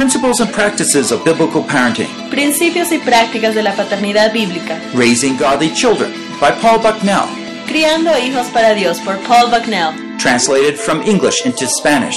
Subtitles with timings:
[0.00, 2.08] Principles and practices of biblical parenting.
[2.30, 4.80] Principios y prácticas de la paternidad bíblica.
[4.94, 7.28] Raising Godly Children by Paul Bucknell.
[7.66, 9.92] Criando hijos para Dios por Paul Bucknell.
[10.16, 12.16] Translated from English into Spanish.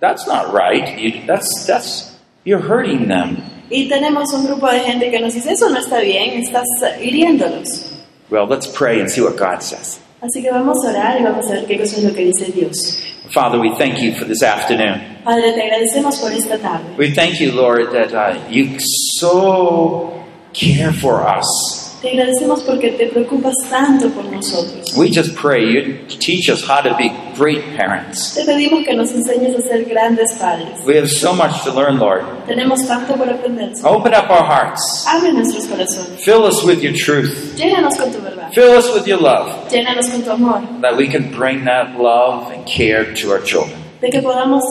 [0.00, 0.98] "That's not right.
[0.98, 2.15] You, that's that's
[2.46, 3.36] you're hurting them."
[3.68, 6.66] Y tenemos un grupo de gente que nos dice, eso no está bien, estás
[7.02, 7.92] hiriéndolos.
[8.30, 9.98] Well, let's pray and see what God says.
[10.20, 12.50] Así que vamos a orar y vamos a ver qué cosa es lo que dice
[12.52, 13.02] Dios.
[13.32, 15.00] Father, we thank you for this afternoon.
[15.24, 16.96] Padre, te agradecemos por esta tarde.
[16.96, 18.78] We thank you, Lord, that uh, you
[19.18, 21.98] so care for us.
[22.00, 24.96] Te agradecemos porque te preocupas tanto por nosotros.
[24.96, 28.34] We just pray you teach us how to be great parents.
[28.34, 30.84] Te pedimos que nos enseñes a ser grandes padres.
[30.84, 32.24] We have so much to learn, Lord.
[32.46, 33.72] Tenemos tanto por aprender.
[33.84, 35.06] Open up our hearts.
[35.06, 36.24] Abre nuestros corazones.
[36.24, 37.54] Fill us with your truth.
[37.56, 38.52] Llénanos con tu verdad.
[38.52, 39.68] Fill us with your love.
[39.70, 40.62] Llénanos con tu amor.
[40.80, 43.78] That we can bring that love and care to our children.
[44.00, 44.64] De que podamos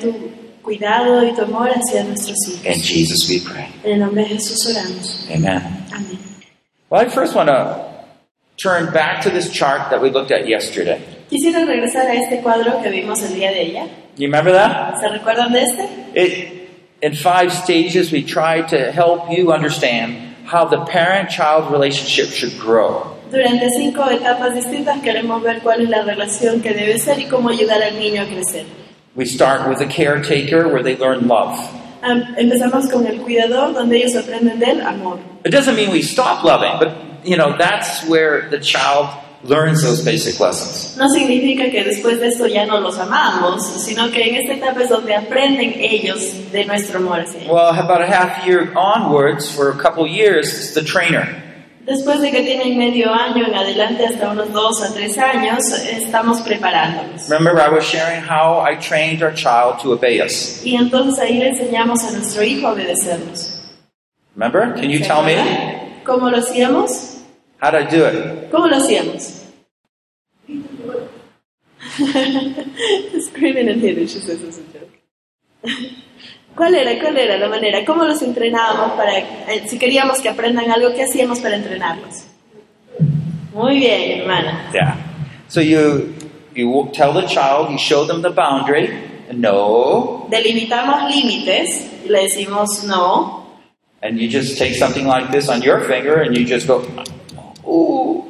[0.00, 0.30] tu
[0.62, 2.64] cuidado y tu amor hacia nuestros hijos.
[2.66, 3.68] In Jesus we pray.
[3.84, 5.26] En el nombre de Jesús oramos.
[5.30, 5.62] Amen.
[5.92, 6.18] Amén.
[6.90, 7.92] Well, I first want to
[8.56, 11.02] turn back to this chart that we looked at yesterday.
[11.32, 13.86] Quisiera regresar a este cuadro que vimos el día de ella.
[14.18, 15.00] You remember that?
[15.00, 15.88] ¿Se recuerdan de este?
[16.14, 16.68] It,
[17.00, 23.16] in five stages, we try to help you understand how the parent-child relationship should grow.
[23.30, 27.48] Durante cinco etapas distintas queremos ver cuál es la relación que debe ser y cómo
[27.48, 28.66] ayudar al niño a crecer.
[29.16, 31.58] We start with a caretaker where they learn love.
[32.02, 35.18] Am- Empezamos con el cuidador, donde ellos aprenden del amor.
[35.46, 36.90] It doesn't mean we stop loving, but
[37.24, 39.08] you know that's where the child
[39.44, 40.96] learns those basic lessons.
[40.96, 44.82] No significa que después de esto ya no los amamos, sino que en esta etapa
[44.82, 47.24] es donde aprenden ellos de nuestro amor.
[47.48, 51.42] Well, about a half year onwards, for a couple years, it's the trainer.
[51.84, 56.40] Después de que tienen medio año en adelante, hasta unos dos a tres años, estamos
[56.42, 57.28] preparándolos.
[57.28, 60.64] Remember, I was sharing how I trained our child to obey us.
[60.64, 63.58] Y entonces ahí le enseñamos a nuestro hijo a obedecernos.
[64.36, 64.72] Remember?
[64.74, 65.34] Can you tell me?
[66.04, 67.11] ¿Cómo lo hacíamos?
[67.62, 68.50] How did I do it?
[68.50, 69.44] ¿Cómo lo hacíamos?
[73.20, 74.90] Screaming and hitting, she says it's a joke.
[76.56, 76.98] ¿Cuál era?
[77.00, 77.84] ¿Cuál era la manera?
[77.84, 82.24] ¿Cómo los entrenábamos para, eh, si queríamos que aprendan algo, qué hacíamos para entrenarlos?
[83.54, 84.68] Muy bien, hermana.
[84.72, 84.96] Yeah.
[85.48, 86.14] So you
[86.54, 88.90] you tell the child, you show them the boundary.
[89.32, 93.46] No, Delimitamos límites, y le decimos no,
[94.02, 96.82] and you just take something like this on your finger and you just go,
[97.72, 98.24] ooh.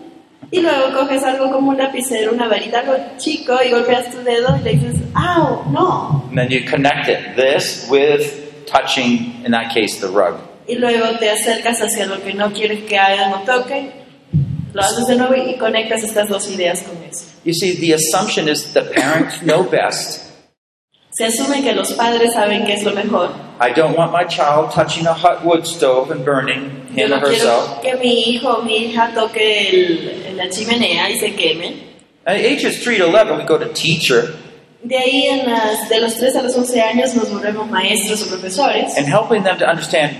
[0.50, 4.56] y luego coges algo como un lapicero, una varita, algo chico, y golpeas tu dedo
[4.60, 5.64] y le dices, ¡au!
[5.70, 6.24] ¡No!
[6.28, 10.38] And then you connect it this with touching, in that case, the rug.
[10.66, 13.90] y luego te acercas hacia lo que no quieres que hagan o toquen,
[14.72, 17.26] lo haces de nuevo y conectas estas dos ideas con eso.
[17.44, 20.30] You see, the assumption is the parents know best.
[21.10, 23.32] Se asume que los padres saben qué es lo mejor.
[23.64, 26.62] I don't want my child touching a hot wood stove and burning
[26.96, 27.80] him no or herself.
[27.80, 31.74] que mi hijo mi hija toque el- la chimenea y se queme.
[32.26, 34.34] At ages 3 to 11, we go to teacher
[34.84, 38.28] De ahí, en las, de los 3 a los 11 años, nos volvemos maestros o
[38.30, 38.96] profesores.
[38.98, 40.10] and helping them to understand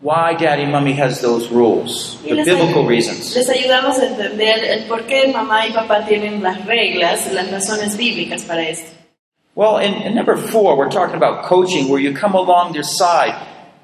[0.00, 3.34] why daddy and mommy has those rules, the biblical reasons.
[3.36, 7.96] les ayudamos a entender el por qué mamá y papá tienen las reglas, las razones
[7.98, 8.90] bíblicas para esto.
[9.56, 13.34] Well, in, in number four, we're talking about coaching where you come along their side.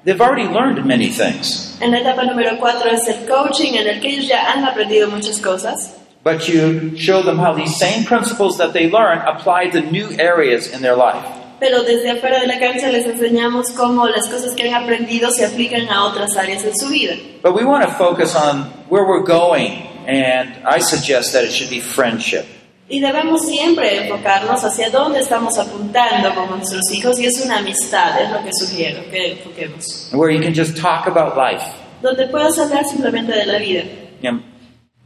[0.03, 3.99] They've already learned many things, En la etapa número 4 es el coaching, en el
[3.99, 8.57] que ellos ya han aprendido muchas cosas, but you show them how these same principles
[8.59, 11.25] that they learn apply to new areas in their life.
[11.59, 15.43] pero desde afuera de la cancha les enseñamos cómo las cosas que han aprendido se
[15.45, 17.15] aplican a otras áreas en su vida.
[17.41, 19.71] But we want to focus on where we're going,
[20.05, 22.45] and I suggest that it should be friendship.
[22.89, 28.21] Y debemos siempre enfocarnos hacia dónde estamos apuntando con nuestros hijos y es una amistad,
[28.21, 30.09] es lo que sugiero que enfoquemos.
[30.13, 31.63] where you can just talk about life.
[32.01, 33.83] Donde puedas hablar simplemente de la vida.
[34.21, 34.39] Know,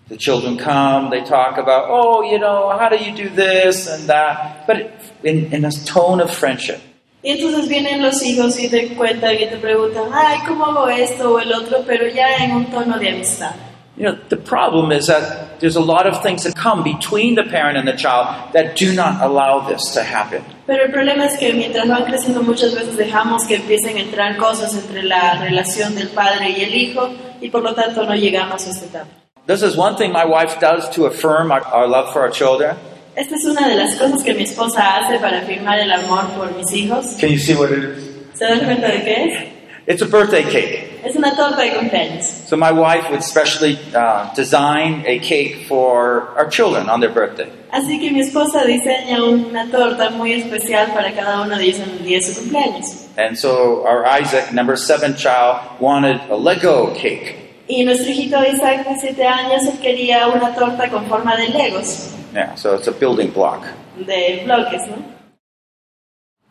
[0.09, 4.07] the children come, they talk about, oh, you know, how do you do this and
[4.07, 4.77] that, but
[5.23, 6.80] in, in a tone of friendship.
[7.23, 11.33] Y entonces vienen los hijos y te cuentan y te preguntan, ay, ¿cómo hago esto
[11.33, 11.83] o el otro?
[11.85, 13.51] Pero ya en un tono de amistad.
[13.97, 17.44] You know, the problem is that there's a lot of things that come between the
[17.44, 20.44] parent and the child that do not allow this to happen.
[20.67, 24.38] Pero el problema es que mientras van creciendo muchas veces dejamos que empiecen a entrar
[24.38, 27.09] cosas entre la relación del padre y el hijo
[27.41, 29.09] y por lo tanto no llegamos a esta etapa.
[29.47, 32.75] This is one thing my wife does to affirm our, our love for our children.
[33.15, 36.55] Esta es una de las cosas que mi esposa hace para afirmar el amor por
[36.55, 37.15] mis hijos.
[37.19, 38.38] Can you see what it is?
[38.38, 39.56] ¿Se dan cuenta de qué es?
[39.88, 41.00] It's a birthday cake.
[41.06, 42.25] Es una torta de cumpleaños.
[42.48, 47.48] So my wife would specially uh, design a cake for our children on their birthday.
[47.72, 51.89] Así que mi esposa diseña una torta muy especial para cada uno de ellos en
[51.92, 53.07] el día de su cumpleaños.
[53.18, 57.36] And so our Isaac, number seven child, wanted a Lego cake.
[57.69, 62.13] Y nuestro hijito Isaac de 7 años él quería una torta con forma de legos,
[62.33, 63.63] Yeah, so it's a building block.
[64.06, 65.17] de bloques, ¿no?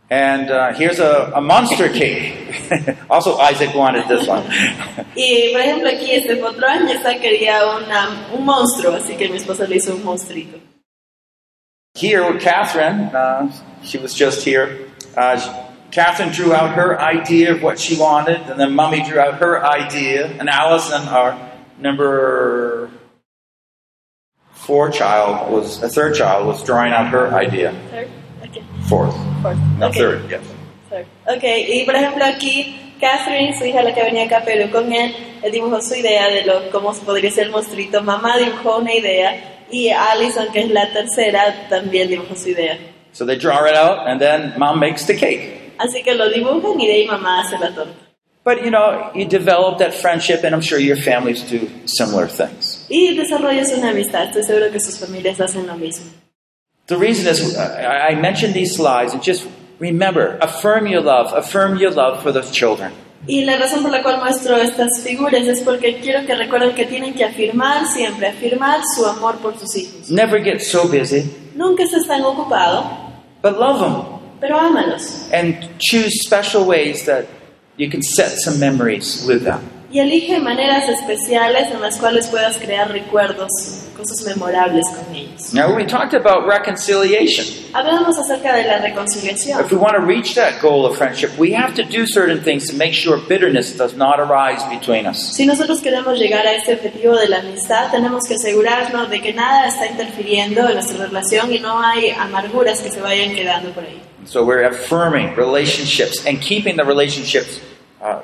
[0.09, 2.71] And uh, here's a, a monster cake.
[3.11, 4.45] also, Isaac wanted this one.
[5.19, 9.77] Y por ejemplo aquí este Isaac quería una, un monstruo, así que mi esposa le
[9.77, 10.61] hizo un monstruito.
[11.97, 13.51] here with Catherine, uh,
[13.83, 14.89] she was just here.
[15.17, 19.35] Uh, Catherine drew out her idea of what she wanted, and then Mummy drew out
[19.41, 21.39] her idea, and Allison, our
[21.79, 22.91] number
[24.53, 27.73] four child, was a third child, was drawing out her idea.
[27.91, 28.11] Third?
[28.51, 28.63] Okay.
[28.89, 29.59] Fourth, Fourth.
[29.79, 30.01] no Okay.
[30.01, 30.41] third, yes.
[30.91, 31.07] Third.
[31.27, 35.15] Ok, y por ejemplo aquí Catherine, su hija la que venía acá, pero con él,
[35.43, 38.03] él dibujó su idea de lo, cómo podría ser el monstruito.
[38.03, 42.79] Mamá dibujó una idea y Allison, que es la tercera, también dibujó su idea.
[43.13, 45.73] So they draw it out, and then Mom makes the cake.
[45.79, 47.93] Así que lo dibujan y de ahí mamá hace la torta.
[48.45, 52.87] But you know, you develop that friendship, and I'm sure your families do similar things.
[52.89, 56.07] Y desarrollas una amistad, estoy seguro que sus familias hacen lo mismo.
[56.87, 59.47] The reason is, I mentioned these slides, and just
[59.81, 62.93] remember, affirm your love, affirm your love for those children.
[63.27, 66.85] Y la razón por la cual muestro estas figuras es porque quiero que recuerden que
[66.87, 70.11] tienen que afirmar siempre, afirmar su amor por sus hijos.
[70.11, 71.25] Never get so busy,
[71.57, 72.85] Nunca estés tan ocupado,
[73.43, 75.29] but love them, pero ámalos.
[75.33, 77.27] and choose special ways that
[77.79, 79.61] you can set some memories with them.
[79.91, 83.51] Y elige maneras especiales en las cuales puedas crear recuerdos,
[83.97, 85.55] cosas memorables con ellos.
[85.55, 87.47] Now, we talked about reconciliation.
[87.73, 89.61] Hablamos acerca de la reconciliación.
[89.61, 92.69] If we want to reach that goal of friendship, we have to do certain things
[92.71, 95.19] to make sure bitterness does not arise between us.
[95.35, 99.33] Si nosotros queremos llegar a este objetivo de la amistad, tenemos que asegurarnos de que
[99.33, 103.85] nada está interfiriendo en nuestra relación y no hay amarguras que se vayan quedando por
[103.85, 104.01] ahí.
[104.25, 107.61] So we're affirming relationships and keeping the relationships
[108.03, 108.21] uh,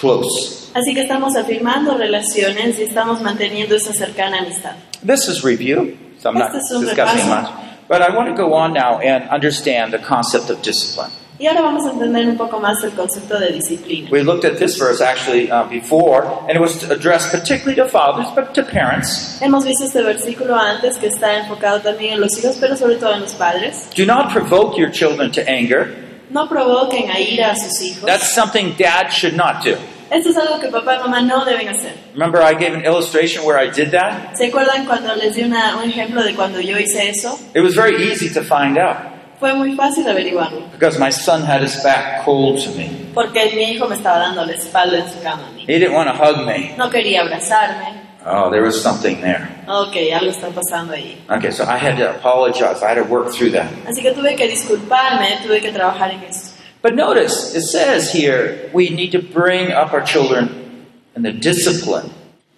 [0.00, 0.70] close.
[0.74, 4.72] Así que estamos afirmando relaciones y estamos manteniendo esa cercana amistad.
[5.04, 7.28] This is review, so I'm not Este es un discussing repaso.
[7.28, 7.50] much.
[7.88, 11.10] But I want to go on now and understand the concept of discipline.
[11.38, 14.08] Y ahora vamos a entender un poco más el concepto de disciplina.
[14.10, 18.26] We looked at this verse actually uh, before, and it was addressed particularly to fathers,
[18.34, 19.38] but to parents.
[19.42, 23.12] Hemos visto este versículo antes que está enfocado también en los hijos, pero sobre todo
[23.14, 23.86] en los padres.
[23.94, 26.05] Do not provoke your children to anger.
[26.30, 28.04] No provoquen a ira a sus hijos.
[28.06, 29.76] That's something dad should not do.
[30.10, 31.94] Esto es algo que papá y mamá no deben hacer.
[32.14, 34.36] Remember, I gave an illustration where I did that?
[34.36, 37.38] ¿Se acuerdan cuando les di una- un ejemplo de cuando yo hice eso?
[37.54, 38.96] It was very easy to find out
[39.40, 42.88] Fue muy fácil averiguarlo, because my son had his back cold to me.
[43.14, 45.64] porque mi hijo me estaba dando la espalda en su cama a mí.
[45.68, 46.74] He didn't want to hug me.
[46.78, 48.05] No quería abrazarme.
[48.28, 49.48] Oh, there was something there.
[49.68, 51.16] Ok, algo está pasando ahí.
[51.30, 52.82] Okay, so I had to apologize.
[52.82, 53.72] I had to work through that.
[53.86, 56.60] Así que tuve que disculparme, tuve que trabajar en esto.
[56.82, 62.10] But notice, it says here we need to bring up our children in the discipline.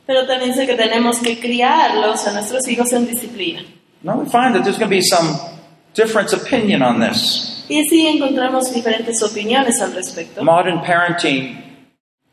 [0.06, 3.62] Pero también sé que tenemos que criarlos a nuestros hijos en disciplina.
[4.02, 5.38] Now we find that there's going to be some
[5.92, 7.66] difference opinion on this.
[7.68, 10.42] Y así encontramos diferentes opiniones al respecto.
[10.42, 11.62] Modern parenting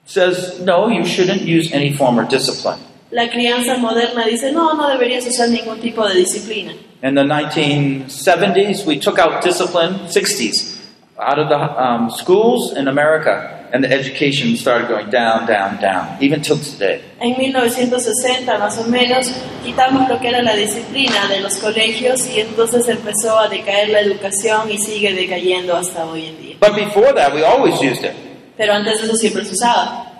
[0.05, 2.79] says no, you shouldn't use any form of discipline.
[3.15, 6.73] La crianza moderna dice, no, no deberías usar ningún tipo de disciplina.
[7.01, 10.77] In the 1970s, we took out discipline, 60s,
[11.17, 16.17] out of the um, schools in America, and the education started going down, down, down,
[16.19, 16.99] even till today.
[17.21, 19.31] En 1960 más o menos
[19.63, 24.01] quitamos lo que era la disciplina de los colegios y entonces empezó a decaer la
[24.01, 26.57] educación y sigue decayendo hasta hoy en día.
[26.59, 28.11] But before that, we always used it.
[28.57, 30.14] Pero antes de eso siempre se usaba.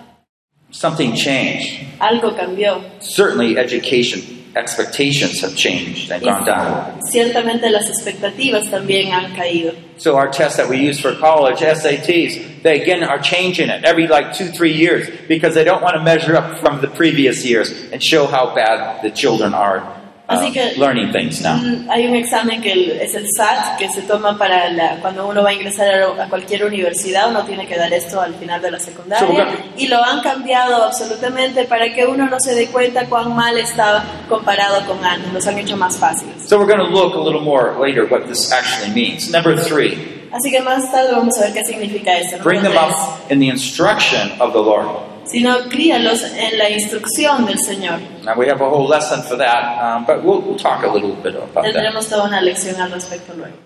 [0.76, 1.80] Something changed.
[2.00, 2.82] Algo cambió.
[3.00, 4.20] Certainly, education
[4.54, 7.00] expectations have changed and gone down.
[7.10, 9.74] ciertamente las expectativas también han caído.
[9.96, 14.06] So our tests that we use for college, SATs, they again are changing it every
[14.06, 17.70] like two, three years because they don't want to measure up from the previous years
[17.90, 19.80] and show how bad the children are
[20.28, 21.54] Así que- learning things now.
[21.56, 25.40] Mm, Hay un examen que es el SAT que se toma para la- cuando uno
[25.42, 28.80] va a ingresar a, cualquier universidad, uno tiene que dar esto al final de la
[28.80, 32.66] secundaria So we're gonna- y lo han cambiado absolutamente para que uno no se dé
[32.66, 36.34] cuenta cuán mal estaba comparado con antes, los han hecho más fáciles.
[36.48, 39.30] So we're going to look a little more later what this actually means.
[39.30, 42.38] Number three, Así que más tarde vamos a ver qué significa esto.
[42.42, 42.92] bring them up
[43.30, 44.88] in the instruction of the Lord.
[45.24, 47.98] Sino críalos en la instrucción del Señor.
[48.26, 51.14] Now we have a whole lesson for that, um, but we'll, we'll talk a little
[51.14, 52.08] bit about that.
[52.10, 53.56] Toda una lección al respecto luego.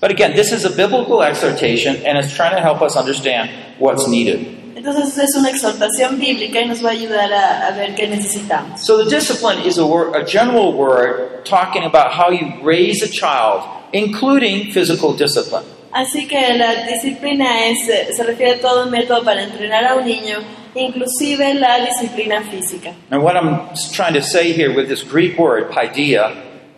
[0.00, 3.48] But again, this is a biblical exhortation and it's trying to help us understand
[3.78, 4.74] what's needed.
[4.74, 8.80] Entonces es una exhortación bíblica y nos va a ayudar a, a ver qué necesitamos.
[8.84, 13.08] So the discipline is a, word, a general word talking about how you raise a
[13.08, 15.64] child, including physical discipline.
[15.92, 19.94] Así que la disciplina es, eh, se refiere a todo un método para entrenar a
[19.94, 20.38] un niño,
[20.74, 22.94] inclusive la disciplina física.
[23.10, 26.34] And what I'm trying to say here with this Greek word, paideia,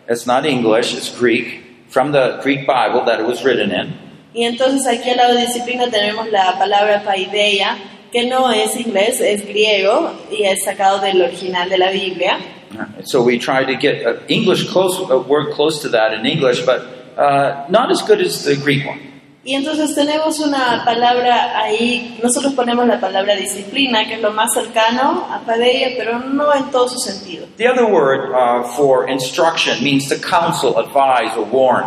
[0.07, 3.93] it's not English, it's Greek, from the Greek Bible that it was written in.
[4.33, 7.77] Y entonces aquí al lado de disciplina tenemos la palabra paideia,
[8.11, 12.39] que no es inglés, es griego y es sacado del original de la Biblia.
[12.73, 16.25] Uh, so we try to get an English close, a word close to that in
[16.25, 16.81] English, but
[17.17, 18.99] uh, not as good as the Greek one.
[19.43, 24.53] Y entonces tenemos una palabra ahí, nosotros ponemos la palabra disciplina, que es lo más
[24.53, 27.47] cercano a paideia, pero no en todo su sentido.
[27.57, 31.85] The other word uh, for instruction means to counsel, advise, or warn.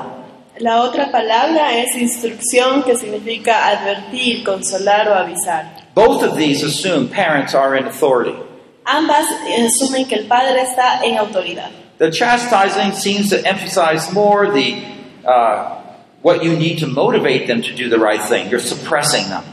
[0.58, 5.84] La otra palabra es instrucción, que significa advertir, consolar o avisar.
[5.94, 8.34] Both of these assume parents are in authority.
[8.84, 11.70] Ambas asumen que el padre está en autoridad.
[11.98, 14.82] The chastising seems to emphasize more the
[15.24, 15.83] uh,
[16.24, 18.50] what you need to motivate them to do the right thing.
[18.50, 19.44] You're suppressing them.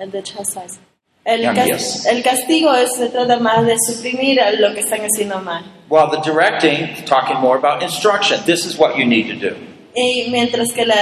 [0.00, 0.78] El de chastise.
[1.24, 5.62] El, cas- el castigo es- se trata más de suprimir lo que están haciendo mal.
[5.90, 8.40] While the directing, talking more about instruction.
[8.46, 9.54] This is what you need to do.
[9.94, 10.94] Y mientras que la,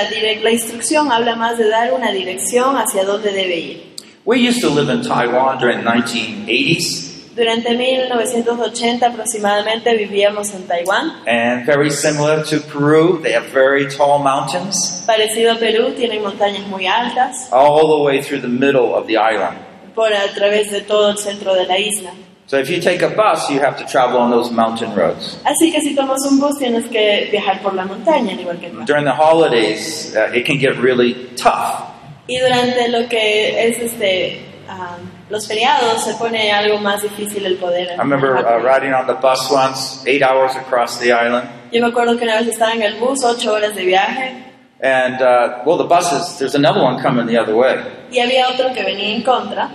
[0.42, 3.82] la instrucción habla más de dar una dirección hacia dónde debe ir.
[4.26, 7.09] We used to live in Taiwan during the 1980s,
[7.40, 11.22] Durante 1980 aproximadamente vivíamos en Taiwán.
[11.26, 16.66] and very similar to Peru, they have very tall mountains Parecido a Perú, tienen montañas
[16.66, 19.56] muy altas all the way through the middle of the island.
[19.94, 22.10] por a través de todo el centro de la isla.
[22.46, 25.38] So if you take a bus, you have to travel on those mountain roads.
[25.46, 28.66] Así que si tomas un bus tienes que viajar por la montaña, al igual que
[28.66, 28.84] acá.
[28.84, 31.86] During the holidays, uh, it can get really tough.
[32.26, 34.98] Y durante lo que es este ah,
[35.30, 37.88] los feriados se pone algo más difícil el poder.
[37.92, 41.48] I remember uh, riding on the bus once, eight hours across the island.
[41.72, 44.44] Yo me acuerdo que una vez estaba en el bus, ocho horas de viaje,
[44.82, 47.76] And, uh, well, the buses, there's another one coming the other way.
[48.10, 49.68] y había otro que venía en contra,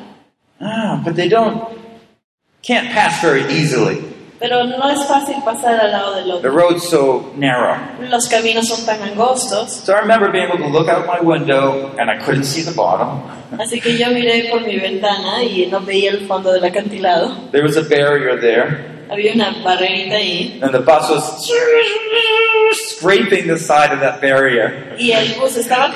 [0.59, 1.63] Ah, but they don't,
[2.63, 4.01] can't pass very easily.
[4.39, 6.51] Pero no es fácil pasar al lado del The otro.
[6.51, 7.77] road's so narrow.
[8.09, 11.91] Los caminos son tan angostos, So I remember being able to look out my window
[11.97, 13.21] and I couldn't see the bottom.
[13.59, 17.49] así que yo miré por mi ventana y no veía el fondo del acantilado.
[17.51, 21.47] There was a barrier there, Había una barrerita ahí, and the bus was
[22.97, 24.95] scraping the side of that barrier.
[24.97, 25.93] y el bus estaba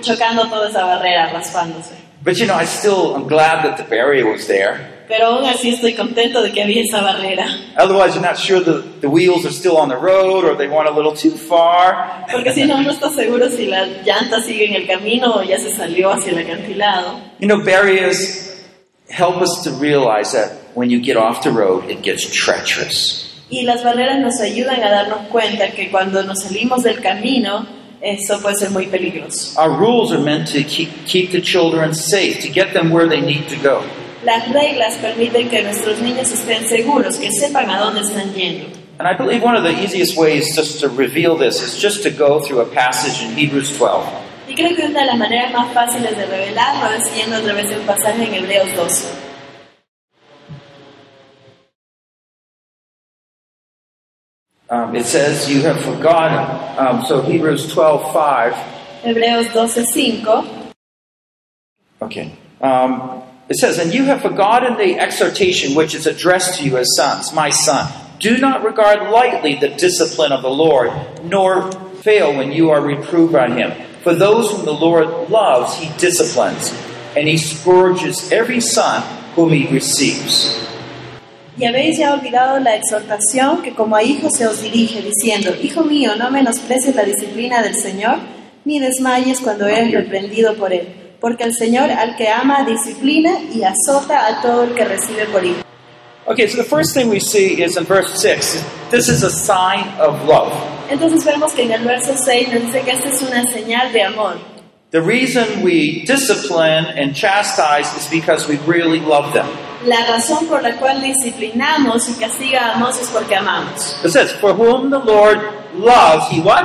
[0.00, 1.94] chocando toda esa barrera, raspándose.
[2.22, 4.78] But you know, I still, I'm glad that the barrier was there.
[5.08, 7.46] Pero aún así estoy contento de que había esa barrera.
[7.78, 10.88] Otherwise, you're not sure the, the wheels are still on the road or they went
[10.88, 12.24] a little too far.
[12.30, 15.58] Porque si no, no estás seguro si la llanta sigue en el camino o ya
[15.58, 17.20] se salió hacia el acantilado.
[17.38, 18.64] You know, barriers
[19.08, 23.24] help us to realize that when you get off the road, it gets treacherous.
[23.48, 27.64] Y las barreras nos ayudan a darnos cuenta que cuando nos salimos del camino,
[28.00, 29.56] eso puede ser muy peligroso.
[29.56, 33.20] Our rules are meant to keep, keep the children safe, to get them where they
[33.20, 33.84] need to go.
[34.26, 38.66] Las reglas permiten que nuestros niños estén seguros, que sepan a dónde están yendo.
[38.98, 42.10] And I believe one of the easiest ways just to reveal this is just to
[42.10, 44.04] go through a passage in Hebrews 12.
[44.48, 47.70] Y creo que una de las maneras más fáciles de revelarlo es yendo a través
[47.70, 49.06] de un pasaje en Hebreos 12.
[54.68, 56.40] Um, it says you have forgotten.
[56.84, 58.56] Um, so Hebrews 12:5.
[59.04, 60.72] Hebreos 12:5
[62.02, 62.32] Okay.
[62.60, 66.96] Um, it says, And you have forgotten the exhortation which is addressed to you as
[66.96, 67.32] sons.
[67.32, 70.90] My son, do not regard lightly the discipline of the Lord,
[71.24, 71.70] nor
[72.02, 73.72] fail when you are reproved by him.
[74.02, 76.72] For those whom the Lord loves, he disciplines,
[77.16, 79.02] and he scourges every son
[79.34, 80.62] whom he receives.
[81.58, 85.84] Y habéis ya olvidado la exhortación que como a hijos se os dirige, diciendo, Hijo
[85.84, 88.18] mío, no menosprecies la disciplina del Señor,
[88.64, 91.05] ni desmayes cuando eres reprendido por él.
[91.20, 95.44] Porque el Señor al que ama disciplina y azota a todo el que recibe por
[95.44, 95.62] hijo.
[96.28, 98.64] Okay, so the first thing we see is in verse 6.
[98.90, 100.52] This is a sign of love.
[100.90, 104.02] Entonces vemos que en el verso 6 nos dice que esta es una señal de
[104.02, 104.36] amor.
[104.90, 109.46] The reason we discipline and chastise is because we really love them.
[109.84, 113.96] La razón por la cual disciplinamos y castigamos es porque amamos.
[114.04, 115.40] It says, For whom the Lord
[115.74, 116.64] loves, he what?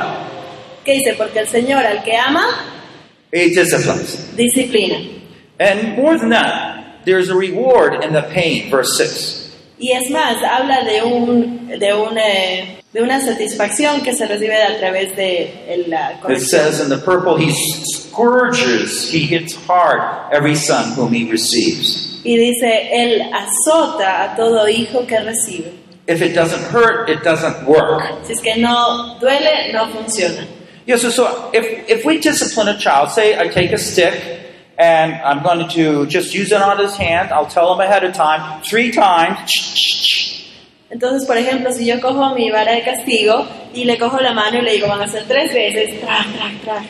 [0.85, 1.13] ¿Qué dice?
[1.15, 2.45] Porque el Señor al que ama,
[3.33, 4.15] He disciplines.
[4.35, 4.97] disciplina.
[5.59, 9.39] And more than that, there's a reward in the pain, verse 6.
[9.79, 14.55] Y es más, habla de, un, de, un, eh, de una satisfacción que se recibe
[14.55, 16.49] a través de la It corrección.
[16.49, 22.21] says in the purple, he scourges, he hits hard every son whom he receives.
[22.23, 25.71] Y dice, Él azota a todo hijo que recibe.
[26.07, 28.03] If it doesn't hurt, it doesn't work.
[28.25, 30.45] Si es que no duele, no funciona.
[30.91, 34.13] Yeah, so, so if, if we discipline a child, say I take a stick
[34.77, 38.13] and I'm going to just use it on his hand, I'll tell him ahead of
[38.13, 39.39] time, three times,
[40.91, 44.57] Entonces, por ejemplo, si yo cojo mi vara de castigo y le cojo la mano
[44.57, 46.85] y le digo, van a hacer tres veces, tra, tra, tra.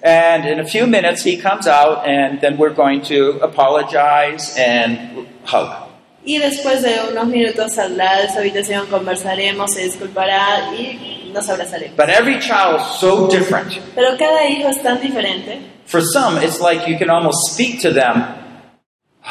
[0.00, 5.26] and in a few minutes he comes out and then we're going to apologize and
[5.42, 5.89] hug.
[6.24, 11.96] Y después de unos minutos saldrá de su habitación, conversaremos, se disculpará y nos abrazaremos.
[11.96, 13.72] But every child is so different.
[13.94, 15.60] Pero cada hijo es tan diferente.
[15.86, 18.22] For some, it's like you can almost speak to them,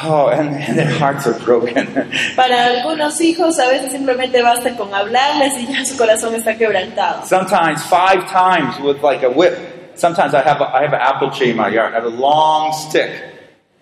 [0.02, 1.86] oh, and, and their hearts are broken.
[2.36, 7.24] Para algunos hijos a veces simplemente basta con hablarles y ya su corazón está quebrantado.
[7.24, 9.54] Sometimes five times with like a whip.
[9.94, 11.92] Sometimes I have a, I have an apple tree in my yard.
[11.92, 13.29] I have a long stick,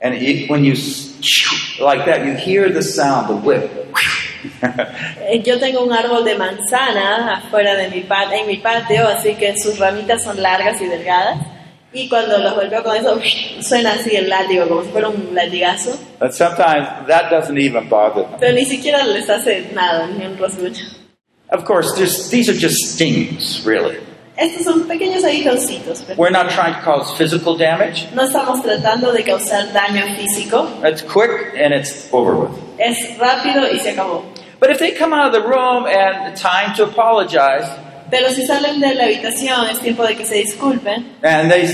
[0.01, 0.75] and it, when you
[1.81, 3.71] like that, you hear the sound, the whip.
[5.45, 9.59] Yo tengo un árbol de manzana afuera de mi pat en mi patio, así que
[9.59, 11.39] sus ramitas son largas y delgadas.
[11.93, 13.19] Y cuando los golpeo con eso,
[13.61, 15.99] suena así el látigo, como si fuera un latigazo.
[16.21, 18.39] and sometimes that doesn't even bother them.
[18.39, 20.85] Pero ni siquiera les hace nada, ni un rasguño.
[21.51, 21.95] Of course,
[22.31, 23.97] these are just stings, really.
[24.39, 26.05] Estos son pequeños aguijoncitos.
[26.07, 28.07] pero We're not trying to cause physical damage.
[28.15, 30.69] No estamos tratando de causar daño físico.
[30.85, 32.51] It's quick and it's over with.
[32.79, 34.23] Es rápido y se acabó.
[34.61, 37.69] But if they come out of the room and time to apologize,
[38.11, 41.17] Pero si salen de la habitación, es tiempo de que se disculpen.
[41.23, 41.69] and they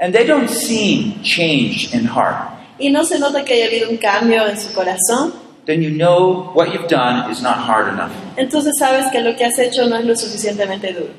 [0.00, 3.96] and they don't seem changed in heart, Y no se nota que haya habido un
[3.98, 5.32] cambio en su corazón.
[5.66, 8.10] then you know what you've done is not hard enough.
[8.36, 11.12] Entonces sabes que lo que has hecho no es lo suficientemente duro.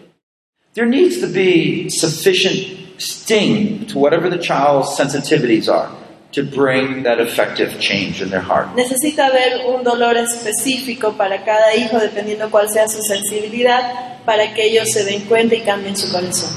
[0.73, 5.91] There needs to be sufficient sting to whatever the child's sensitivities are
[6.31, 8.69] to bring that effective change in their heart.
[8.75, 14.65] Necesita haber un dolor específico para cada hijo, dependiendo cuál sea su sensibilidad, para que
[14.65, 16.49] ellos se den cuenta y cambien su corazón.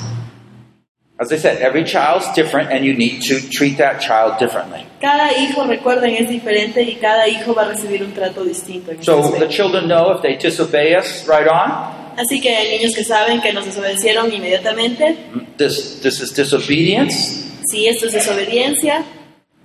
[1.19, 4.87] As I said, every child's different and you need to treat that child differently.
[5.01, 8.93] Cada hijo, recuerden, es diferente y cada hijo va a recibir un trato distinto.
[9.03, 13.05] So the children know if they disobey us right on, Así que hay niños que
[13.05, 15.17] saben que nos desobedecieron inmediatamente.
[15.59, 19.05] this, this is disobedience, Si esto es desobediencia,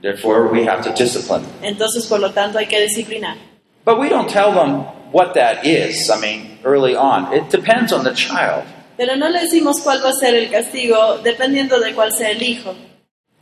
[0.02, 1.44] therefore we have to discipline.
[1.62, 3.38] entonces por lo tanto hay que disciplinar.
[3.86, 7.34] But we don't tell them what that is, I mean, early on.
[7.34, 8.64] It depends on the child.
[8.98, 12.42] Pero no le decimos cuál va a ser el castigo, dependiendo de cuál sea el
[12.44, 12.76] hijo.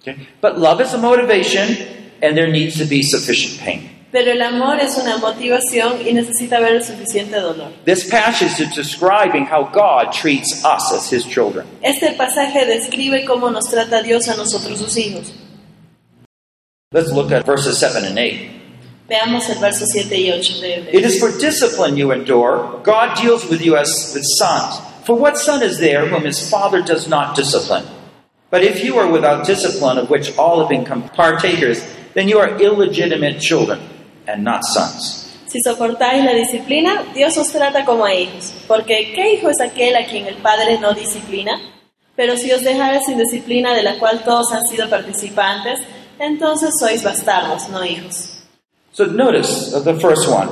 [0.01, 0.15] Okay?
[0.41, 1.75] But love is a motivation
[2.21, 3.89] and there needs to be sufficient pain.
[4.11, 7.71] Pero el amor es una motivación y necesita haber el suficiente dolor.
[7.85, 11.67] This passage is describing how God treats us as His children.
[11.83, 15.31] Este pasaje describe cómo nos trata Dios a nosotros sus hijos.
[16.91, 18.49] Let's look at verses 7 and 8.
[19.07, 22.81] Veamos el verso 7 y 8 de It is for discipline you endure.
[22.83, 24.79] God deals with you as with sons.
[25.05, 27.85] For what son is there whom his father does not discipline?
[28.49, 31.83] But if you are without discipline, of which all have become partakers,
[32.15, 33.79] then you are illegitimate children
[34.31, 35.25] and not sons.
[35.47, 38.53] Si soportáis la disciplina, Dios os trata como a hijos.
[38.67, 41.59] Porque ¿qué hijo es aquel a quien el Padre no disciplina?
[42.15, 45.79] Pero si os dejares sin disciplina de la cual todos han sido participantes,
[46.19, 48.43] entonces sois bastardos, no hijos.
[48.91, 50.49] So notice the first one.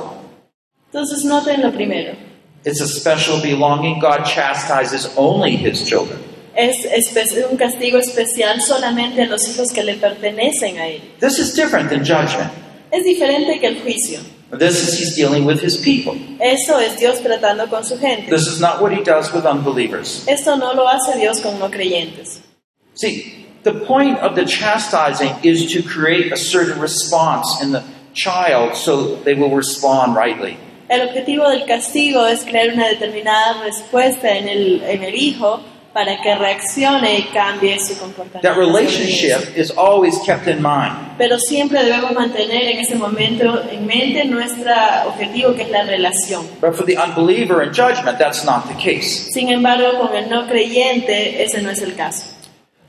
[0.86, 2.16] Entonces noten lo primero.
[2.64, 4.00] It's a special belonging.
[4.00, 6.18] God chastises only his children.
[6.56, 6.76] Es
[7.48, 11.02] un castigo especial solamente a los hijos que le pertenecen a Él.
[11.20, 12.50] This is different than judgment.
[12.90, 14.20] Es diferente que el juicio.
[14.50, 16.16] This is he's dealing with his people.
[16.40, 18.30] Eso es Dios tratando con su gente.
[18.30, 20.26] This is not what he does with unbelievers.
[20.26, 22.40] Esto no lo hace Dios con no creyentes.
[22.94, 28.74] See, the point of the chastising is to create a certain response in the child
[28.74, 30.56] so they will respond rightly.
[30.88, 35.60] El objetivo del castigo es crear una determinada respuesta en el, en el hijo
[35.92, 38.42] para que reaccione y cambie su comportamiento.
[38.42, 40.94] That relationship is always kept in mind.
[41.16, 44.72] Pero siempre debemos mantener en ese momento en mente nuestro
[45.06, 46.46] objetivo que es la relación.
[46.60, 49.28] But for the unbeliever in judgment, that's not the case.
[49.32, 52.24] Sin embargo, con el no creyente ese no es el caso.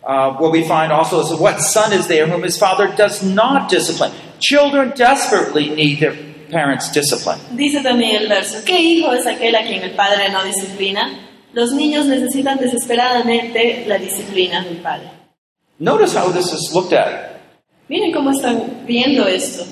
[0.02, 3.70] Uh, what we find also is what son is there whom his father does not
[3.70, 4.12] discipline?
[4.40, 6.16] Children desperately need their
[6.50, 7.40] parents' discipline.
[7.52, 11.29] Dice también el verso, ¿qué hijo es aquel a quien el padre no disciplina?
[11.54, 15.10] Los niños necesitan desesperadamente la disciplina del padre.
[15.80, 17.40] Notice how this is looked at.
[17.88, 19.66] Miren cómo están viendo esto,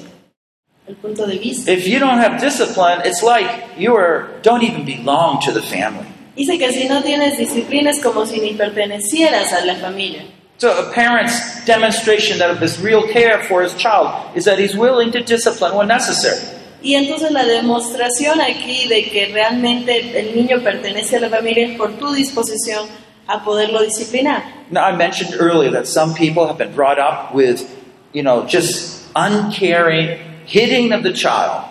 [0.88, 1.72] el punto de vista.
[1.72, 6.08] If you don't have discipline, it's like you are, don't even belong to the family.
[6.36, 10.24] Dice que si no tienes disciplina es como si ni pertenecieras a la familia.
[10.58, 14.76] So a parent's demonstration that of his real care for his child is that he's
[14.76, 16.40] willing to discipline when necessary.
[16.82, 21.78] Y entonces la demostración aquí de que realmente el niño pertenece a la familia es
[21.78, 22.88] por tu disposición
[23.28, 24.44] a poderlo disciplinar.
[24.70, 27.66] Now, I mentioned earlier that some people have been brought up with,
[28.14, 31.64] you know, just uncaring hitting of the child.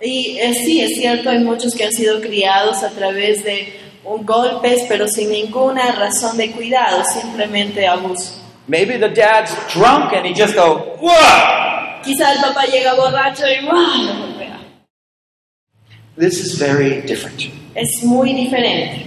[0.00, 3.72] Y eh, sí, es cierto, hay muchos que han sido criados a través de
[4.04, 8.40] un golpes, pero sin ninguna razón de cuidado, simplemente abuso.
[8.66, 12.02] Maybe the dad's drunk and he just go, whoa!
[12.02, 14.33] Quizá el papá llega borracho y ¡guau!
[16.16, 17.50] This is very different.
[17.74, 19.04] Es muy diferente.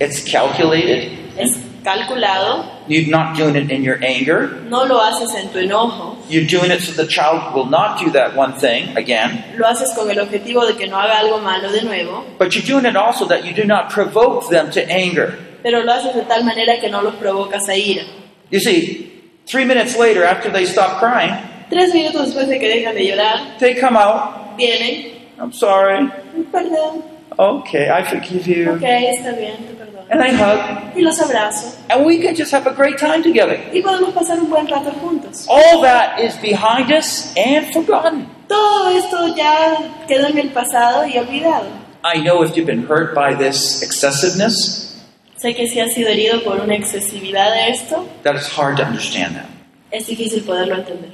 [0.00, 1.12] It's calculated.
[1.38, 4.48] Es calculado, You're not doing it in your anger.
[4.70, 8.10] no lo haces en tu enojo, You're doing it so the child will not do
[8.12, 9.44] that one thing again.
[9.58, 12.64] lo haces con el objetivo de que no haga algo malo de nuevo, But you're
[12.66, 15.34] doing it also that you do not provoke them to anger.
[15.62, 18.04] pero lo haces de tal manera que no los provocas a ira.
[18.50, 19.10] You see,
[19.46, 21.34] three minutes later, after they stop crying,
[21.70, 24.56] Tres minutos después de que dejan de llorar, they come out.
[24.56, 26.08] vienen, I'm sorry.
[26.52, 27.02] perdón,
[27.36, 28.70] Okay, I forgive you.
[28.70, 30.04] ok, está bien, te perdono.
[30.10, 30.96] And I hug.
[30.96, 31.76] Y los abrazo.
[31.90, 33.58] And we can just have a great time together.
[33.72, 35.46] Y podemos pasar un buen rato juntos.
[35.48, 38.28] All that is behind us and forgotten.
[38.46, 41.66] Todo esto ya quedó en el pasado y olvidado.
[42.04, 44.82] I know if you've been hurt by this excessiveness,
[45.36, 48.84] Sé que si has sido herido por una excesividad de esto, that it's hard to
[48.84, 49.46] understand that.
[49.90, 51.10] es difícil poderlo entender.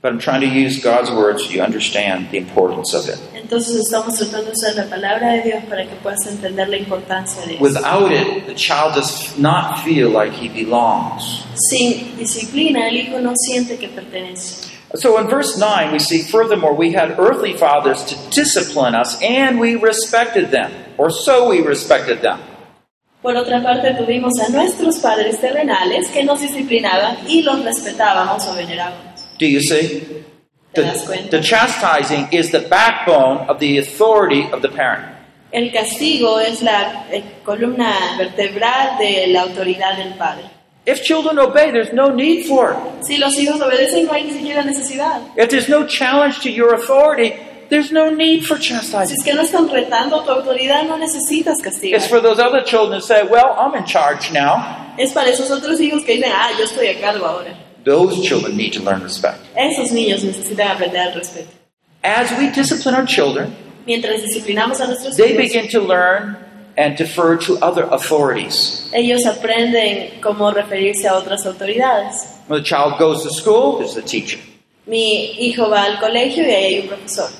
[0.00, 3.18] But I'm trying to use God's words so you understand the importance of it.
[3.34, 7.44] Entonces estamos tratando de usar la palabra de Dios para que puedas entender la importancia
[7.46, 7.62] de eso.
[7.62, 11.42] Without it, the child does not feel like he belongs.
[11.68, 14.68] Sin disciplina, el hijo no siente que pertenece.
[14.94, 19.58] So in verse 9, we see, furthermore, we had earthly fathers to discipline us, and
[19.58, 22.38] we respected them, or so we respected them.
[23.20, 28.54] Por otra parte, tuvimos a nuestros padres terrenales que nos disciplinaban y los respetábamos o
[28.54, 29.07] venerábamos.
[29.38, 30.24] Do you see?
[30.74, 35.16] The, the chastising is the backbone of the authority of the parent.
[35.50, 40.50] El castigo es la eh, columna vertebral de la autoridad del padre.
[40.84, 43.04] If children obey, there's no need for it.
[43.04, 45.22] Si los hijos obedecen, no hay ni siquiera necesidad.
[45.36, 47.34] If there's no challenge to your authority,
[47.70, 49.16] there's no need for chastising.
[49.16, 51.98] Si es que no están retando tu autoridad, no necesitas castigar.
[51.98, 54.94] It's for those other children to say, Well, I'm in charge now.
[54.98, 57.67] Es para esos otros hijos que dicen, ah, yo estoy a cargo ahora.
[57.84, 59.38] Those children need to learn respect.
[59.56, 61.48] Esos niños necesitan aprender respeto.
[62.02, 63.54] As we discipline our children,
[63.86, 66.36] Mientras disciplinamos a nuestros they hijos, begin to learn
[66.76, 68.88] and defer to other authorities.
[68.92, 72.38] ellos aprenden cómo referirse a otras autoridades.
[72.48, 74.38] When the child goes to school, there's the teacher.
[74.86, 77.30] Mi hijo va al colegio y ahí hay un profesor.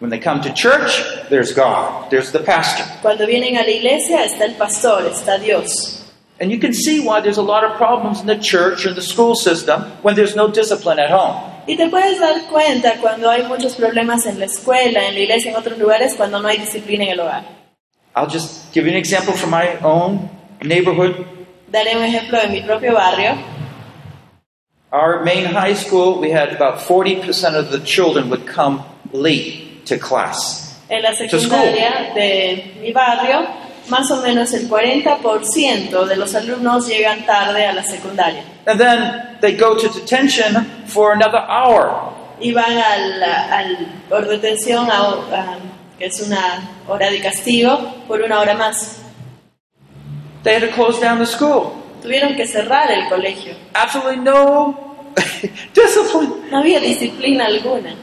[0.00, 2.84] When they come to church, there's God, there's the pastor.
[3.00, 5.93] Cuando vienen a la iglesia está el pastor, está Dios.
[6.40, 9.02] And you can see why there's a lot of problems in the church or the
[9.02, 11.52] school system when there's no discipline at home.
[11.66, 15.52] Y te puedes dar cuenta cuando hay muchos problemas en la escuela, en la iglesia,
[15.52, 17.44] en otros lugares, cuando no hay disciplina en el hogar.
[18.16, 20.28] I'll just give you an example from my own
[20.62, 21.24] neighborhood.
[21.70, 23.36] Daré un ejemplo de mi propio barrio.
[24.92, 29.98] Our main high school, we had about 40% of the children would come late to
[29.98, 30.78] class.
[30.88, 37.24] En la secundaria de mi barrio, más o menos el 40% de los alumnos llegan
[37.26, 42.12] tarde a la secundaria And then they go to detention for another hour.
[42.40, 45.00] y van al, al- por detención a,
[45.32, 45.58] a
[45.98, 49.00] que es una hora de castigo, por una hora más.
[50.42, 51.72] They had to close down the school.
[52.02, 53.54] Tuvieron que cerrar el colegio.
[53.74, 54.96] Absolutely no
[55.74, 56.50] discipline.
[56.50, 57.94] No había disciplina alguna.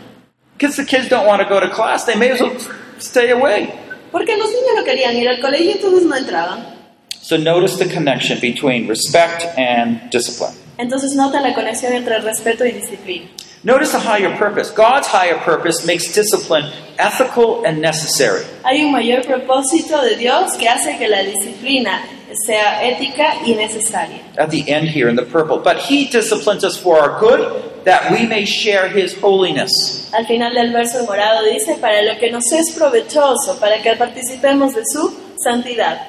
[0.57, 2.51] Because the kids don't want to go to class, they may as well
[2.99, 3.73] stay away.
[4.11, 6.81] Porque los niños no querían ir al colegio, entonces no entraban.
[7.21, 10.53] So notice the connection between respect and discipline.
[10.77, 13.27] Entonces nota la conexión entre respeto y disciplina.
[13.63, 14.71] Notice the higher purpose.
[14.71, 16.65] God's higher purpose makes discipline
[16.97, 18.43] ethical and necessary.
[18.63, 22.01] Hay un mayor propósito de Dios que hace que la disciplina
[22.43, 24.19] sea ética y necesaria.
[24.39, 25.59] At the end here in the purple.
[25.59, 30.11] But He disciplines us for our good, that we may share His holiness.
[30.13, 34.73] Al final del verso morado dice, para lo que nos es provechoso, para que participemos
[34.75, 35.11] de su
[35.43, 35.99] santidad.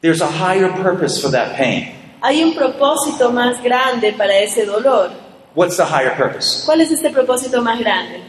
[0.00, 1.94] There's a higher purpose for that pain.
[2.22, 5.10] Hay un propósito más grande para ese dolor.
[5.54, 6.64] What's the higher purpose?
[6.64, 8.22] ¿Cuál es este propósito más grande?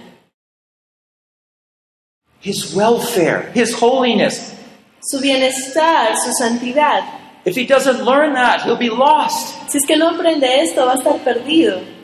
[2.41, 4.53] His welfare, His holiness.
[5.01, 7.03] Su bienestar, su santidad.
[7.45, 9.69] If He doesn't learn that, He'll be lost.
[9.69, 11.94] Si es que no aprende esto, va a estar perdido.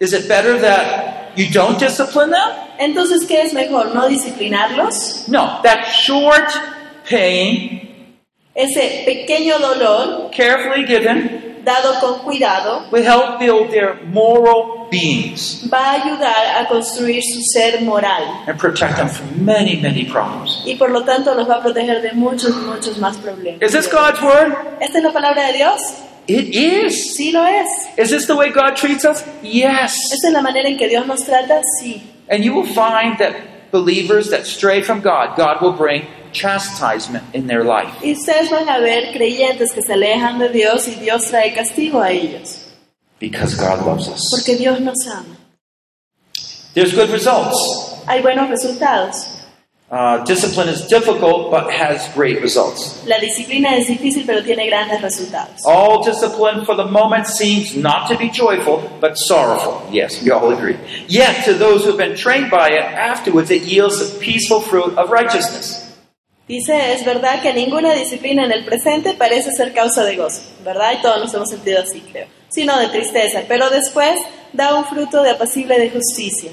[0.00, 2.50] Is it better that you don't discipline them?
[2.78, 3.94] Entonces, ¿qué es mejor?
[3.94, 5.28] ¿No disciplinarlos?
[5.28, 5.60] No.
[5.62, 6.48] That short
[7.08, 8.14] pain,
[8.54, 15.92] Ese pequeño dolor, carefully given, dado con cuidado, will help build their moral beings va
[15.92, 20.62] a ayudar a construir su ser moral and protect them from many, many problems.
[20.64, 23.60] y por lo tanto los va a proteger de muchos, muchos más problemas.
[23.62, 24.54] Is this God's word?
[24.80, 25.80] ¿Esta es la palabra de Dios?
[26.28, 27.16] It is.
[27.16, 27.88] Sí lo es.
[27.96, 29.24] Is this the way God treats us?
[29.42, 29.96] Yes.
[30.12, 31.62] ¿Esta es la manera en que Dios nos trata?
[31.80, 32.02] Sí.
[32.28, 37.46] And you will find that believers that stray from God, God will bring chastisement in
[37.46, 37.90] their life.
[38.02, 42.02] Y ustedes van a ver creyentes que se alejan de Dios y Dios trae castigo
[42.02, 42.66] a ellos.
[43.18, 44.28] Because God loves us.
[44.30, 45.36] Porque Dios nos ama.
[46.74, 47.56] There's good results.
[48.06, 49.37] Hay buenos resultados.
[49.90, 53.02] Uh, discipline is difficult but has great results.
[53.06, 55.64] La disciplina es difícil pero tiene grandes resultados.
[55.64, 59.82] All discipline for the moment seems not to be joyful but sorrowful.
[59.90, 60.76] Yes, we all agree.
[61.08, 64.98] Yet to those who have been trained by it, afterwards it yields the peaceful fruit
[64.98, 65.86] of righteousness.
[66.46, 70.92] Dice, es verdad que ninguna disciplina en el presente parece ser causa de gozo, ¿verdad?
[70.98, 74.18] Y todos nos hemos sentido así, creo, sino de tristeza, pero después
[74.52, 76.52] da un fruto de apacible de justicia.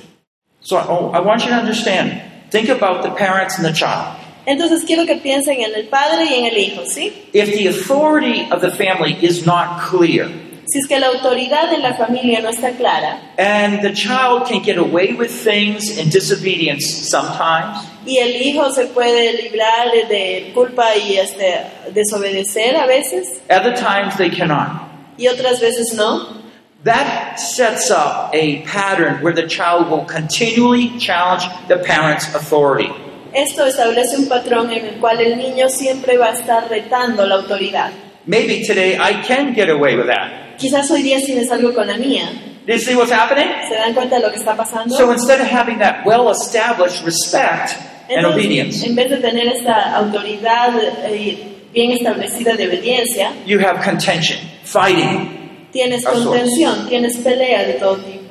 [0.61, 2.34] So oh, I want you to understand.
[2.51, 4.15] Think about the parents and the child.
[4.45, 7.11] Entonces quiero que piensen en el padre y en el hijo, ¿sí?
[7.33, 10.29] If the authority of the family is not clear,
[10.67, 14.63] Si es que la autoridad en la familia no está clara and the child can
[14.63, 20.95] get away with things in disobedience sometimes, y el hijo se puede librar de culpa
[20.95, 21.61] y este,
[21.93, 24.69] desobedecer a veces other times they cannot.
[25.17, 26.44] y otras veces no,
[26.85, 32.91] That sets up a pattern where the child will continually challenge the parent's authority.
[33.33, 37.35] esto establece un patrón en el cual el niño siempre va a estar retando la
[37.35, 37.91] autoridad.
[38.25, 40.57] Maybe today I can get away with that.
[40.57, 42.29] Quizás hoy día sí me salgo con la mía.
[42.65, 43.47] Do you see what's happening?
[43.67, 44.95] ¿Se dan cuenta de lo que está pasando?
[44.95, 47.75] So instead of having that well established respect
[48.09, 50.73] and Entonces, obedience, en vez de tener esta autoridad
[51.05, 55.44] eh, bien establecida de obediencia, you have contention, fighting.
[55.75, 58.23] Tienes contención, tienes pelea de todo tipo.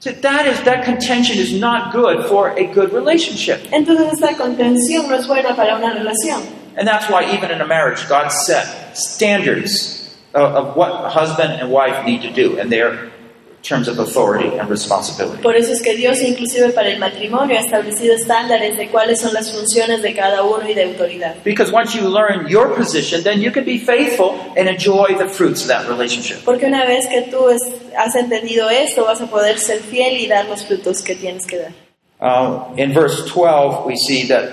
[0.00, 3.58] So that is that contention is not good for a good relationship.
[3.72, 6.42] Entonces esta contención no es buena para una relación.
[6.76, 11.54] And that's why even in a marriage, God set standards of, of what a husband
[11.54, 13.10] and wife need to do in their
[13.66, 15.40] terms of authority and responsibility.
[15.42, 19.32] Por eso es que Dios inclusive para el matrimonio ha establecido estándares de cuáles son
[19.32, 21.34] las funciones de cada uno y de autoridad.
[21.44, 25.62] Because once you learn your position, then you can be faithful and enjoy the fruits
[25.62, 26.44] of that relationship.
[26.44, 27.62] Porque una vez que tú es-
[27.96, 31.58] has entendido esto, vas a poder ser fiel y dar los frutos que tienes que
[31.58, 31.72] dar.
[32.20, 34.50] Uh, in verse 12, we see that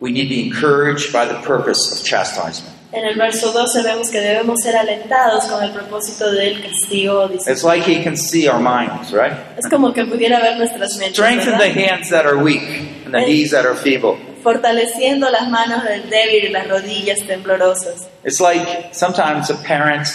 [0.00, 2.72] we need to be encouraged by the purpose of chastisement.
[2.90, 7.28] En el verso 12 vemos que debemos ser alentados con el propósito del castigo.
[7.46, 9.32] It's like he can see our minds, right?
[9.58, 12.62] Es como que pudiera ver nuestras mentes, Strengthen the hands that are weak
[13.04, 14.16] and the knees that are feeble.
[14.42, 18.06] fortaleciendo las manos del débil y las rodillas temblorosas.
[18.24, 20.06] It's like sometimes a parent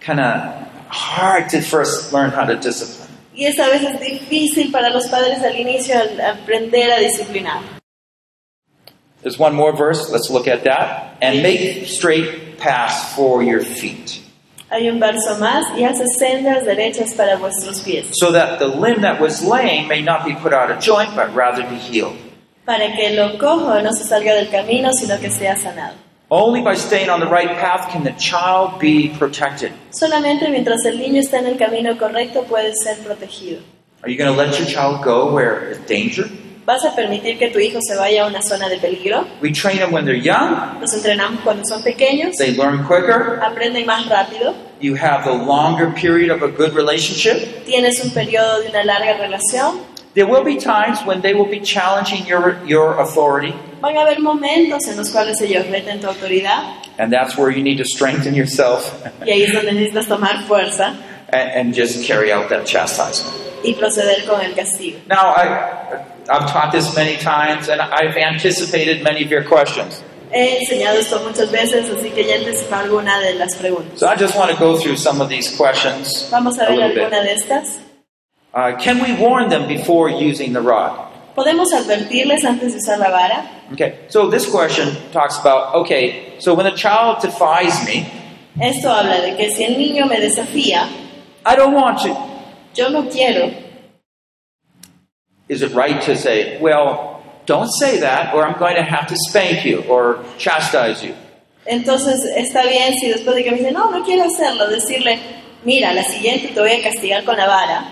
[0.00, 0.52] kind of
[0.88, 3.08] hard to first learn how to discipline.
[3.34, 7.60] Y es a veces difícil para los padres al inicio aprender a disciplinar.
[9.26, 10.08] There's one more verse.
[10.12, 11.16] Let's look at that.
[11.20, 14.22] And make straight paths for your feet,
[14.70, 19.00] Hay un verso más, y hace sendas derechas para vuestros pies, so that the limb
[19.00, 22.16] that was lame may not be put out of joint, but rather be healed.
[22.64, 25.96] para que lo cojo no se salga del camino, sino que sea sanado.
[26.30, 29.72] Only by staying on the right path can the child be protected.
[29.90, 33.60] Solamente mientras el niño está en el camino correcto puede ser protegido.
[34.04, 36.30] Are you going to let your child go where it's danger?
[36.66, 39.24] ¿Vas a permitir que tu hijo se vaya a una zona de peligro?
[39.40, 43.38] We train them when they're young, Los entrenamos cuando son pequeños, they learn quicker.
[43.40, 47.64] aprenden más rápido, You have the longer period of a good relationship.
[47.66, 49.78] tienes un periodo de una larga relación.
[50.14, 54.18] There will be times when they will be challenging your, your authority, Van a haber
[54.20, 56.64] momentos en los cuales ellos reten tu autoridad
[56.98, 58.92] and that's where you need to strengthen yourself
[59.24, 60.94] y ahí es donde necesitas tomar fuerza
[61.32, 63.34] and, and just carry out that chastisement.
[63.64, 64.98] y proceder con el castigo.
[65.08, 70.02] Now, I, I've taught this many times, and I've anticipated many of your questions.
[70.32, 73.98] He enseñado esto muchas veces, así que ya anticipé alguna de las preguntas.
[73.98, 76.76] So I just want to go through some of these questions Vamos a a ver
[76.76, 77.28] little alguna bit.
[77.28, 77.78] de estas.
[78.52, 80.92] Uh, can we warn them before using the rod?
[81.36, 83.50] ¿Podemos advertirles antes de usar la vara?
[83.72, 88.06] Okay, so this question talks about okay, so when a child defies me,
[88.60, 90.88] Esto habla de que si el niño me desafía,
[91.46, 92.36] I don't want to.
[92.74, 93.52] yo no quiero.
[95.48, 99.16] Is it right to say, well, don't say that, or I'm going to have to
[99.16, 101.14] spank you or chastise you?
[101.66, 105.18] Entonces está bien si después de que me dice, no, no quiero hacerlo, decirle,
[105.64, 107.84] mira, la siguiente te voy a castigar con la vara.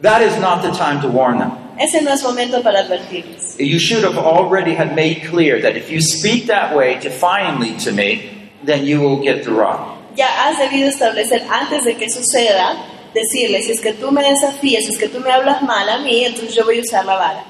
[0.00, 1.52] That is not the time to warn them.
[1.78, 3.58] Ese no es momento para advertirles.
[3.58, 7.92] You should have already had made clear that if you speak that way defiantly to
[7.92, 9.98] me, then you will get the rod.
[10.16, 12.76] Ya has debido establecer antes de que suceda,
[13.14, 15.98] decirle, si es que tú me desafías, si es que tú me hablas mal a
[15.98, 17.44] mí, entonces yo voy a usar la vara.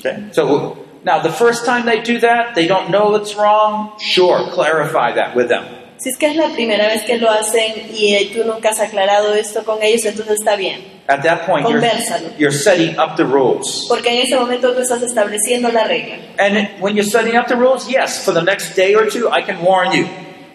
[0.00, 0.28] Okay.
[0.32, 3.92] So now the first time they do that, they don't know it's wrong.
[3.98, 5.64] Sure, clarify that with them.
[5.96, 8.80] Si es que es la primera vez que lo hacen y eh, tú nunca has
[8.80, 10.82] aclarado esto con ellos, entonces está bien.
[11.08, 12.38] At that point, you're, Conversalo.
[12.38, 13.86] you're setting up the rules.
[13.88, 16.16] Porque en ese momento tú estás estableciendo la regla.
[16.38, 19.40] And when you're setting up the rules, yes, for the next day or two, I
[19.42, 20.06] can warn you.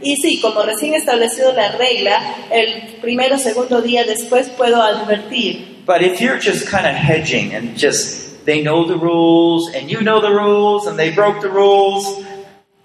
[0.02, 5.84] Y sí, como recién establecido la regla, el primero o segundo día después puedo advertir.
[5.86, 10.02] But if you're just kind of hedging and just they know the rules and you
[10.02, 12.24] know the rules and they broke the rules,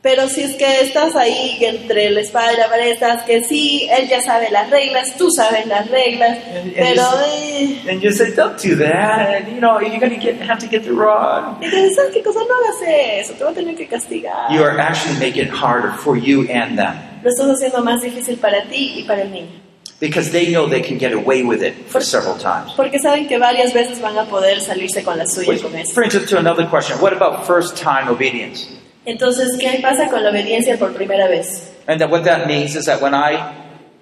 [0.05, 3.88] Pero si es que estás ahí entre la espada y la pared, estás que sí,
[3.90, 7.03] él ya sabe las reglas, tú sabes las reglas, And- and pero...
[7.03, 10.38] just- eh, and you say, don't do that, and you know, you're going to get,
[10.43, 11.57] have to get the rod.
[11.62, 12.40] y ¿sabes qué cosa?
[12.40, 12.83] No hagas
[13.23, 14.51] eso, te voy a tener que castigar.
[14.53, 18.37] You are actually making it harder for you and them Lo estás haciendo más difícil
[18.37, 19.62] para ti y para el niño.
[20.01, 22.75] because they know they can get away with it for several times.
[22.77, 25.95] Porque saben que varias veces van a poder salirse con la suya Which con eso.
[25.95, 26.99] brings us to another question.
[27.01, 28.69] What about first time obedience?
[29.07, 31.71] Entonces, ¿qué pasa con la obediencia por primera vez?
[31.87, 33.38] And that what that means is that when I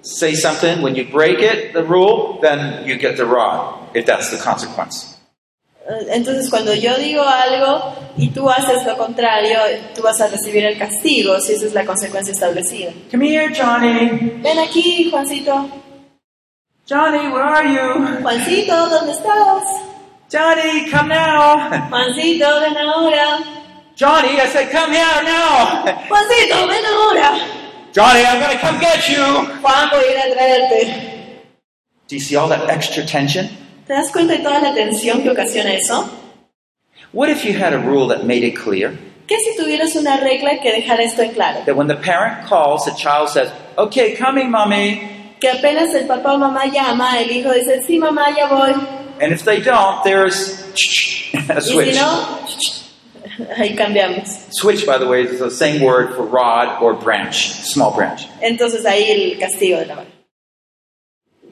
[0.02, 4.30] say something, when you break it, the rule, then you get the rod, if that's
[4.30, 5.08] the consequence.
[5.88, 9.58] Eh, Entonces, cuando yo digo algo y tú haces lo contrario,
[9.96, 12.92] tú vas a recibir el castigo si esa es la consecuencia establecida.
[13.10, 14.38] Come here, Johnny.
[14.42, 15.68] Ven aquí, Juancito.
[16.88, 18.22] Johnny, where are you?
[18.22, 19.64] Juancito, ¿dónde estás?
[20.30, 21.88] Johnny, come now.
[21.90, 23.38] Juancito, ven ahora.
[23.94, 25.84] Johnny, I said, come here now.
[26.08, 27.38] Juancito, ven ahora.
[27.92, 29.22] Johnny, I'm going to come get you.
[29.60, 31.42] Juan, voy a ir a traerte.
[32.08, 33.48] Do you see all that extra tension?
[33.86, 36.08] ¿Te das cuenta de toda la tensión que ocasiona eso?
[37.12, 38.96] What if you had a rule that made it clear
[39.28, 41.62] ¿Qué si tuvieras una regla que dejara esto en claro?
[41.66, 45.36] that when the parent calls, the child says, okay, coming, mommy.
[45.40, 48.72] Que apenas el papá o mamá llama, el hijo dice, sí mamá, ya voy.
[49.20, 50.58] And if they don't, there's
[51.48, 51.94] a switch.
[51.94, 52.38] si no,
[53.56, 54.46] ahí cambiamos.
[54.50, 58.26] Switch, by the way, is the same word for rod or branch, small branch.
[58.40, 60.08] Entonces ahí el castigo de la vara.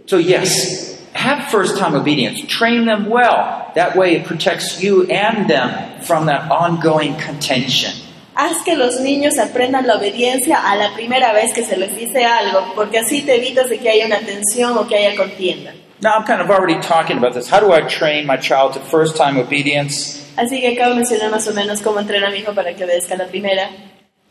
[0.07, 2.41] So, yes, have first time obedience.
[2.49, 3.71] Train them well.
[3.75, 7.93] That way it protects you and them from that ongoing contention.
[8.35, 12.25] Haz que los niños aprendan la obediencia a la primera vez que se les dice
[12.25, 15.73] algo, porque así te evitas de que haya una tensión o que haya contienda.
[16.03, 17.47] Now, I'm kind of already talking about this.
[17.51, 20.27] How do I train my child to first time obedience?
[20.41, 22.85] Así que acabo de mencionar más o menos cómo entrenar a mi hijo para que
[22.85, 23.69] obedezca la primera.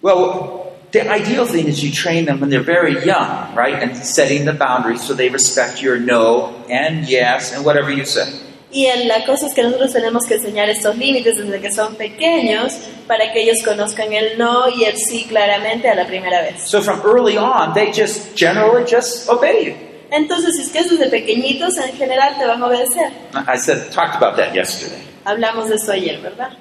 [0.01, 3.75] Well, the ideal thing is you train them when they're very young, right?
[3.75, 8.25] And setting the boundaries so they respect your no and yes and whatever you say.
[8.71, 12.73] Y la cosa es que nosotros tenemos que enseñar estos límites desde que son pequeños
[13.05, 16.61] para que ellos conozcan el no y el sí claramente a la primera vez.
[16.63, 19.88] So from early on, they just generally just obey you.
[20.11, 23.11] Entonces, si es que es desde pequeñitos, en general te van a obedecer.
[23.47, 25.01] I said talked about that yesterday.
[25.25, 26.51] Hablamos de eso ayer, ¿verdad?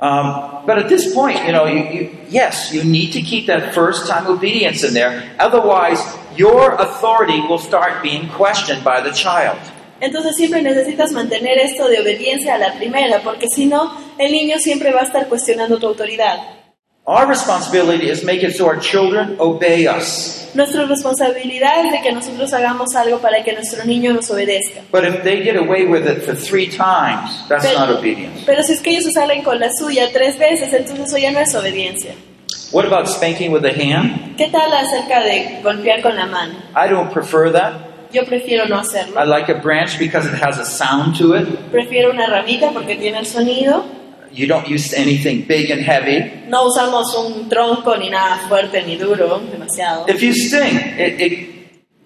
[0.00, 3.74] Um, but at this point, you know, you, you, yes, you need to keep that
[3.74, 5.22] first time obedience in there.
[5.38, 6.00] Otherwise,
[6.36, 9.58] your authority will start being questioned by the child.
[10.00, 14.58] Entonces siempre necesitas mantener esto de obediencia a la primera, porque si no, el niño
[14.58, 16.38] siempre va a estar cuestionando tu autoridad.
[17.06, 20.38] Our responsibility is make it so our children obey us.
[20.54, 24.82] Nuestra responsabilidad es de que nosotros hagamos algo para que nuestro niño nos obedezca.
[24.92, 28.42] But if they get away with it for three times, that's Pero- not obedience.
[28.44, 31.30] Pero si es que ellos se salen con la suya tres veces, entonces eso ya
[31.32, 32.14] no es obediencia.
[32.72, 34.36] What about spanking with the hand?
[34.36, 36.54] ¿Qué tal acerca de golpear con la mano?
[36.76, 37.90] I don't prefer that.
[38.12, 39.20] Yo prefiero no hacerlo.
[39.20, 41.48] I like a branch because it has a sound to it.
[41.72, 43.84] Prefiero una ramita porque tiene el sonido.
[44.32, 46.46] You don't use anything big and heavy.
[46.48, 50.08] No usamos un tronco ni nada fuerte ni duro, demasiado.
[50.08, 51.60] If you sting, it, it,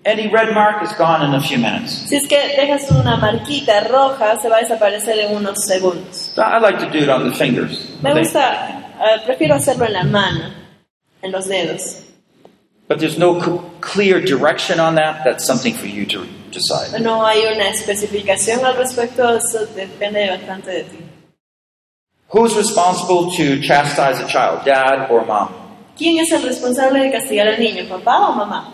[0.04, 2.08] any red mark is gone in a few minutes.
[2.08, 6.32] Si es que dejas una marquita roja, se va a desaparecer en unos segundos.
[6.34, 7.90] So I like to do it on the fingers.
[8.02, 10.50] Me gusta, eh, prefiero hacerlo en la mano,
[11.22, 12.00] en los dedos.
[12.86, 13.40] But there's no
[13.80, 15.24] clear direction on that.
[15.24, 17.00] That's something for you to decide.
[17.00, 20.98] No hay una especificación al respecto, eso depende bastante de ti.
[22.34, 25.54] Who's responsible to chastise a child, dad or mom?
[25.96, 28.72] ¿Quién es el responsable de castigar al niño, papá o mamá?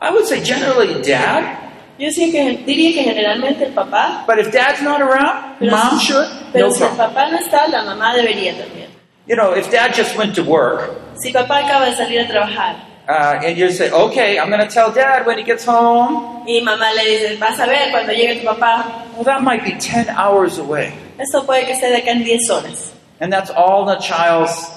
[0.00, 1.70] I would say generally dad,
[2.00, 6.00] Yo sí que, diría que generalmente el papá, but if dad's not around, pero, mom
[6.00, 6.26] si, should.
[6.52, 8.88] pero No si el papá no está, la mamá debería también.
[9.28, 12.74] You know, if dad just went to work, Si papá acaba de salir a trabajar
[13.08, 16.60] uh, and you say, okay, I'm going to tell dad when he gets home, y
[16.60, 20.08] mamá le dice, vas a ver cuando llegue tu papá, well, that might be 10
[20.08, 20.92] hours away.
[21.20, 22.92] Esto puede que esté de acá en 10 horas.
[23.20, 24.70] And that's all a child's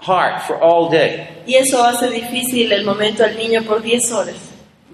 [0.00, 1.28] heart for all day.
[1.46, 4.36] Y eso hace difícil el momento al niño por 10 horas.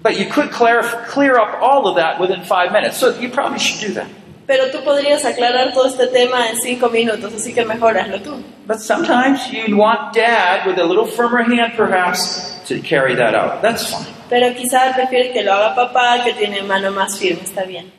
[0.01, 2.97] But you could clear, clear up all of that within five minutes.
[2.97, 4.07] So you probably should do that.
[4.47, 8.43] Pero tú podrías aclarar todo este tema en 5 minutos, así que mejor hazlo tú.
[8.65, 13.61] But sometimes you want dad with a little firmer hand, perhaps, to carry that out.
[13.61, 14.07] That's fine.
[14.29, 17.98] Pero quizás prefieres que lo haga papá, que tiene mano más firme, está bien.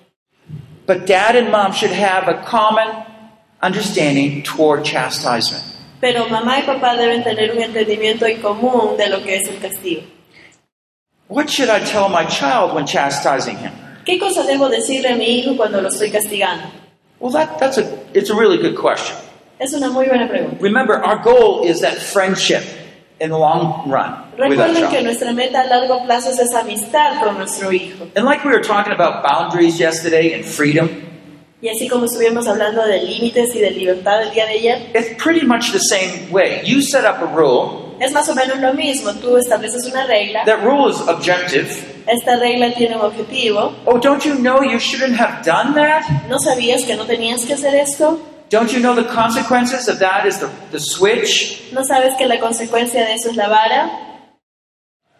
[0.91, 2.88] But dad and mom should have a common
[3.62, 5.62] understanding toward chastisement.
[6.01, 9.61] Pero mamá y papá deben tener un entendimiento en común de lo que es el
[9.61, 10.03] castigo.
[11.28, 13.70] What should I tell my child when chastising him?
[14.05, 16.68] ¿Qué cosa debo decirle a mi hijo cuando lo estoy castigando?
[17.20, 19.16] Well, that, that's a, it's a really good question.
[19.61, 20.61] Es una muy buena pregunta.
[20.61, 22.64] Remember, our goal is that friendship
[23.20, 27.20] in the long run with Recuerden que nuestra meta a largo plazo es esa amistad
[27.22, 28.08] con nuestro hijo.
[28.16, 30.88] And like we were talking about boundaries yesterday and freedom,
[31.62, 35.22] Y así como estuvimos hablando de límites y de libertad el día de ayer, it's
[35.22, 36.62] pretty much the same way.
[36.64, 37.94] You set up a rule.
[38.00, 39.12] es más o menos lo mismo.
[39.20, 41.68] Tú estableces una regla, That rule is objective.
[42.06, 43.74] esta regla tiene un objetivo.
[43.84, 46.02] Oh, don't you know you shouldn't have done that?
[46.30, 48.18] ¿No sabías que no tenías que hacer esto?
[48.51, 51.72] Don't you know the consequences of that is the, the switch?
[51.72, 53.88] ¿No sabes que la consecuencia de eso es la vara?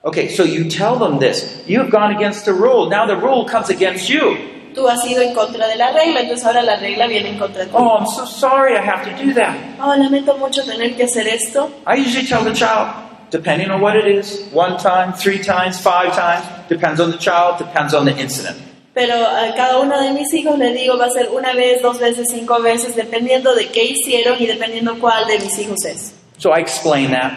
[0.03, 1.63] Okay, so you tell them this.
[1.69, 2.91] You have gone against the rule.
[2.91, 4.37] Now the rule comes against you.
[4.75, 7.65] Tú has ido en contra de la regla, entonces ahora la regla viene en contra
[7.65, 7.77] de ti.
[7.77, 9.57] Oh, I'm so sorry I have to do that.
[9.81, 11.71] Oh, lamento mucho tener que hacer esto.
[11.87, 12.89] I usually tell the child,
[13.31, 17.59] depending on what it is, one time, three times, five times, depends on the child,
[17.59, 18.57] depends on the incident.
[18.93, 22.01] Pero a cada uno de mis hijos le digo va a ser una vez, dos
[22.01, 26.15] veces, cinco veces, dependiendo de qué hicieron y dependiendo cuál de mis hijos es.
[26.39, 27.33] So I explain that.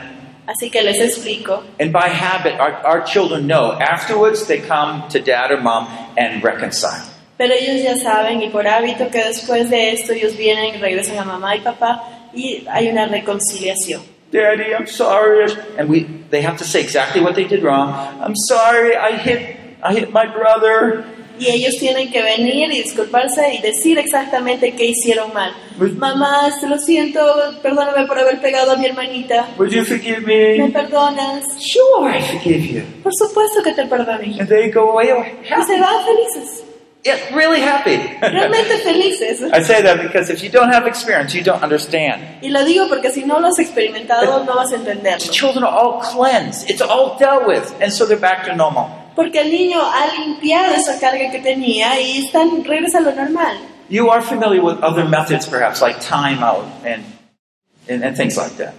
[0.47, 1.64] Así que les explico.
[1.80, 3.74] And by habit, our, our children know.
[3.80, 5.88] Afterwards, they come to dad or mom
[6.18, 7.04] and reconcile.
[7.38, 11.18] Pero ellos ya saben y por hábito que después de esto ellos vienen y regresan
[11.18, 14.01] a mamá y papá y hay una reconciliación.
[14.32, 15.51] Daddy, I'm sorry.
[15.78, 17.93] And we, they have to say exactly what they did wrong.
[18.20, 21.06] I'm sorry, I hit, I hit my brother.
[21.40, 25.52] Y ellos tienen que venir y disculparse y decir exactamente qué hicieron mal.
[25.98, 27.20] Mamá, este, lo siento,
[27.62, 29.48] perdóname por haber pegado a mi hermanita.
[29.58, 30.70] Would you forgive ¿Me me?
[30.70, 31.44] perdonas?
[31.60, 32.84] Sure, I forgive you.
[33.02, 34.42] Por supuesto que te perdono, hija.
[34.42, 35.80] And they go away Y se happy.
[35.80, 36.64] van felices,
[37.04, 37.98] Yeah, really happy.
[38.22, 39.42] realmente felices.
[39.52, 42.22] I say that because if you don't have experience, you don't understand.
[42.42, 45.32] Y lo digo porque si no lo has experimentado no vas a The entenderlo.
[45.32, 46.70] children are all cleansed.
[46.70, 47.74] It's all dealt with.
[47.82, 48.88] And so they're back to normal.
[49.16, 53.57] Porque el niño ha limpiado esa carga que tenía y están, regresa a lo normal.
[53.89, 57.03] You are familiar with other methods, perhaps, like timeout and,
[57.88, 58.74] and, and things like that.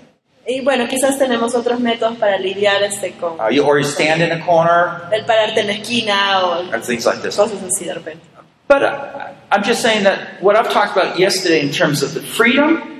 [0.47, 4.21] Y bueno, quizás tenemos otros métodos para lidiar este con Uh, you, or you stand
[4.21, 7.37] in a corner el pararte en la esquina o or things like this.
[7.37, 8.23] cosas así de repente.
[8.67, 12.21] But uh, I'm just saying that what I've talked about yesterday in terms of the
[12.21, 12.94] freedom,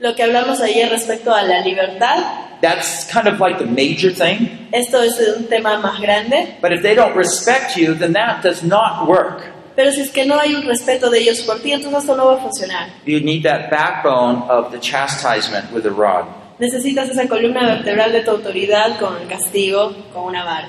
[0.00, 2.24] Lo que hablamos ayer respecto a la libertad,
[2.62, 4.68] that's kind of like the major thing.
[4.72, 8.62] esto es un tema más grande, But if they don't respect you, then that does
[8.62, 9.42] not work.
[9.76, 12.26] pero si es que no hay un respeto de ellos por ti, entonces esto no
[12.26, 12.88] va a funcionar.
[13.04, 16.24] You need that backbone of the chastisement with a rod.
[16.58, 20.68] Necesitas esa columna vertebral de tu autoridad con el castigo, con una vara.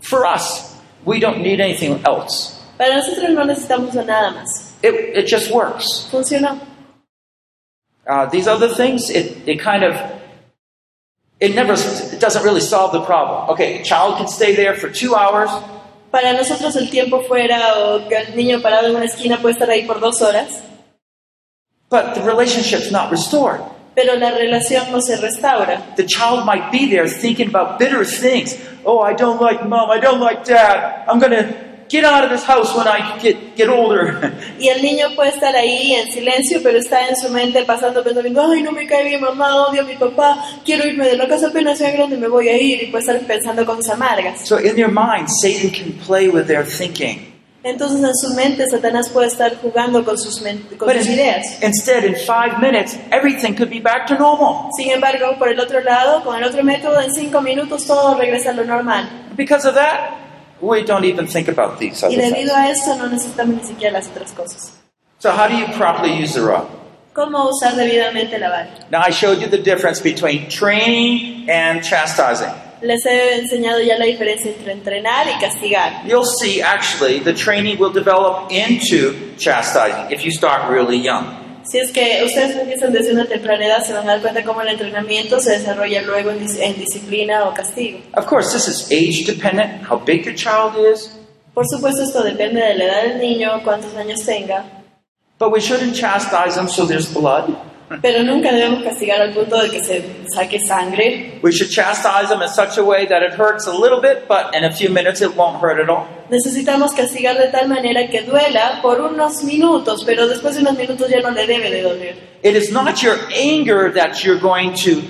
[0.00, 2.52] For us, we don't need anything else.
[2.76, 4.74] Para nosotros no necesitamos nada más.
[4.82, 6.06] It, it just works.
[6.10, 6.58] Funcionó.
[8.06, 9.94] Uh, these other things, it, it kind of
[11.40, 13.50] it never, it doesn't really solve the problem.
[13.50, 15.50] Okay, a child can stay there for two hours,
[16.10, 19.68] Para nosotros el tiempo fuera o que el niño parado en una esquina puede estar
[19.68, 20.62] ahí por dos horas,
[21.90, 23.60] but the relationship's not restored.
[23.94, 25.94] pero la relación no se restaura.
[25.96, 28.56] The child might be there thinking about bitter things.
[28.84, 29.90] Oh, I don't like mom.
[29.90, 31.04] I don't like dad.
[31.08, 34.32] I'm going to get out of this house when I get, get older.
[34.58, 38.50] Y el niño puede estar ahí en silencio, pero está en su mente pasando pensando,
[38.50, 41.48] ay, no me cae bien mamá, odio a mi papá, quiero irme de la casa
[41.48, 44.46] apenas sea grande, me voy a ir, y puede estar pensando cosas amargas.
[44.46, 47.32] so in your mind, Satan can play with their thinking.
[47.62, 51.60] Entonces en su mente Satanás puede estar jugando con sus, con But sus ideas.
[51.64, 54.70] instead, in five minutes, everything could be back to normal.
[54.76, 58.50] Sin embargo, por el otro lado, con el otro método, en cinco minutos todo regresa
[58.50, 59.08] a lo normal.
[59.36, 60.12] Because of that,
[60.60, 62.32] we don't even think about these other things.
[62.32, 64.72] debido a esto no necesitamos ni siquiera las otras cosas.
[65.18, 66.66] So how do you properly use the rod?
[67.14, 68.68] ¿Cómo usar debidamente la vara?
[68.90, 72.52] Now, I showed you the difference between training and chastising.
[72.82, 76.04] Les he enseñado ya la diferencia entre entrenar y castigar.
[76.06, 81.45] You'll see, actually, the training will develop into chastising if you start really young.
[81.68, 84.62] Si es que ustedes empiezan desde una temprana edad, se van a dar cuenta cómo
[84.62, 87.98] el entrenamiento se desarrolla luego en, dis- en disciplina o castigo.
[88.14, 91.10] Of course, this is age dependent, how big your child is,
[91.54, 94.64] Por supuesto, esto depende de la edad del niño, cuántos años tenga,
[95.38, 97.48] but we shouldn't chastise them so there's blood.
[98.02, 100.02] Pero nunca debemos castigar al punto de que se
[100.34, 101.38] saque sangre.
[101.42, 104.54] We should chastise them in such a way that it hurts a little bit, but
[104.54, 106.06] in a few minutes it won't hurt at all.
[106.30, 111.08] Necesitamos castigar de tal manera que duela por unos minutos, pero después de unos minutos
[111.08, 112.16] ya no le debe de doler.
[112.42, 115.02] It is not your anger that you're going to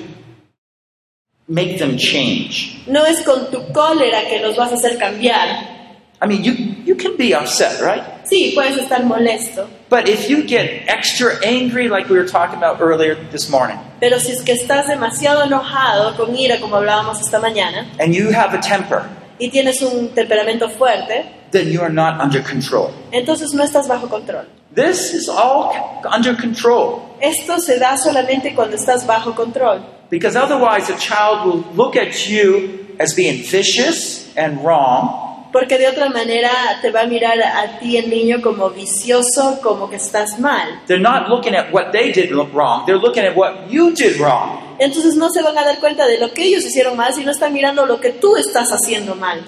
[1.49, 2.83] make them change.
[2.87, 5.75] No es con tu cólera que los vas a hacer cambiar.
[6.21, 6.53] I mean, you,
[6.85, 8.03] you can be upset, right?
[8.25, 12.81] Sí, puedes estar molesto, But if you get extra angry, like we were talking about
[12.81, 17.39] earlier this morning, pero si es que estás demasiado enojado, con ira, como hablábamos esta
[17.39, 19.05] mañana, and you have a temper,
[19.39, 22.93] y tienes un temperamento fuerte, then you are not under control.
[23.13, 24.45] entonces no estás bajo control.
[24.75, 25.73] This is all
[26.05, 27.03] under control.
[27.21, 29.81] Esto se da solamente cuando estás bajo control,
[30.11, 35.26] Because otherwise, a child will look at you as being vicious and wrong,
[35.59, 36.51] porque de otra manera
[36.83, 40.83] te va a mirar a ti el niño como vicioso, como que estás mal.
[40.87, 44.61] they're not looking at what they did wrong, they're looking at what you did wrong.
[44.79, 47.55] Entonces no se van a dar cuenta de lo que ellos hicieron mal, sino están
[47.55, 49.41] mirando lo que tú estás haciendo mal.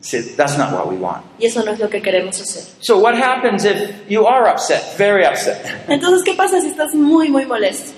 [0.00, 1.24] See, that's not what we want.
[1.38, 2.64] Y eso no es lo que queremos hacer.
[2.80, 5.64] So, what happens if you are upset, very upset?
[5.86, 7.92] Entonces, ¿qué pasa si estás muy, muy molesto?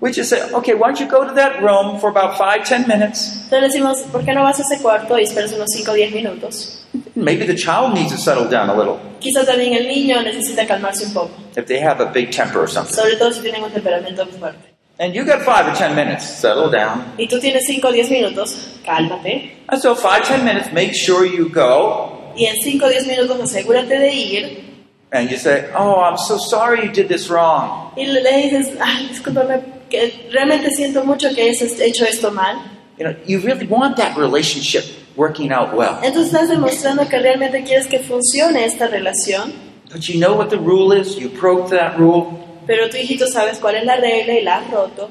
[0.00, 2.88] We just say, okay, why don't you go to that room for about five, ten
[2.88, 3.44] minutes?
[3.44, 6.12] Entonces decimos, ¿por qué no vas a ese cuarto y esperas unos 5 o 10
[6.14, 6.81] minutos?
[7.14, 9.00] Maybe the child needs to settle down a little
[9.46, 12.94] también el niño necesita calmarse un poco, if they have a big temper or something.
[12.94, 14.72] sobre todo si tienen un temperamento fuerte.
[14.98, 17.14] And you got five or ten minutes, settle down.
[17.18, 19.52] Y tú tienes 5 o 10 minutos, cálmate.
[19.68, 23.40] And so, five, ten minutes, make sure you go Y en 5 o 10 minutos
[23.40, 24.72] asegúrate de ir
[25.12, 27.92] and you say, oh, I'm so sorry you did this wrong.
[27.96, 32.56] y le dices, ay, discúlpame, que realmente siento mucho que hayas hecho esto mal.
[32.98, 34.84] You know, you really want that relationship
[35.16, 35.98] working out well.
[36.02, 39.52] Entonces estás demostrando que realmente quieres que funcione esta relación,
[39.90, 42.38] But you know what the rule is, you broke that rule.
[42.66, 45.10] pero tu hijito sabes cuál es la regla y la has roto.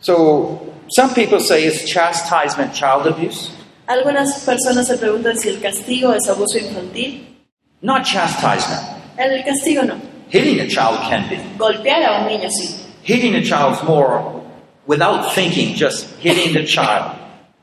[0.00, 3.50] So, some people say is chastisement child abuse?
[3.88, 7.26] Algunas personas se preguntan si el castigo es abuso infantil.
[7.82, 8.82] Not chastisement.
[9.16, 9.94] El castigo no.
[10.30, 11.36] Hitting a child can be.
[11.58, 12.74] Golpear a un niño sí.
[13.04, 14.41] Hitting a child's more
[14.86, 17.16] without thinking, just hitting the child.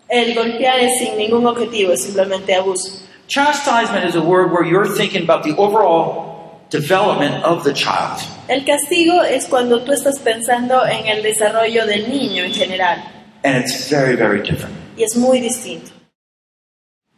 [0.10, 3.02] El golpear es sin ningún objetivo, es simplemente abuso.
[3.28, 8.20] Chastisement is a word where you're thinking about the overall development of the child.
[8.48, 12.98] El castigo es cuando tú estás pensando en el desarrollo del niño en general
[13.44, 14.76] And it's very, very different.
[14.98, 15.92] y es muy distinto.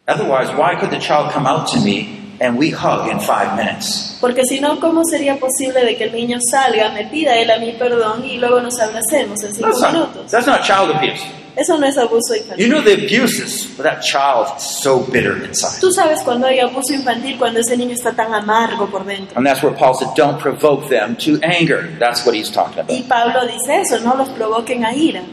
[0.08, 4.11] Otherwise, why could the child come out to me and we hug in five minutes?
[4.22, 7.58] Porque si no, ¿cómo sería posible de que el niño salga, me pida él a
[7.58, 10.32] mí perdón y luego nos abracemos en cinco That's not, minutos?
[10.32, 11.22] that's not child abuse.
[11.54, 12.70] Eso no es abuso You infantil.
[12.70, 15.82] know the abuses, but that child is so bitter inside.
[15.82, 19.36] Tú sabes cuando hay abuso infantil, cuando ese niño está tan amargo por dentro.
[19.38, 21.90] And that's where Paul said, don't provoke them to anger.
[22.00, 23.34] That's what he's talking Y about.
[23.34, 25.24] Pablo dice eso, no los provoquen a ira.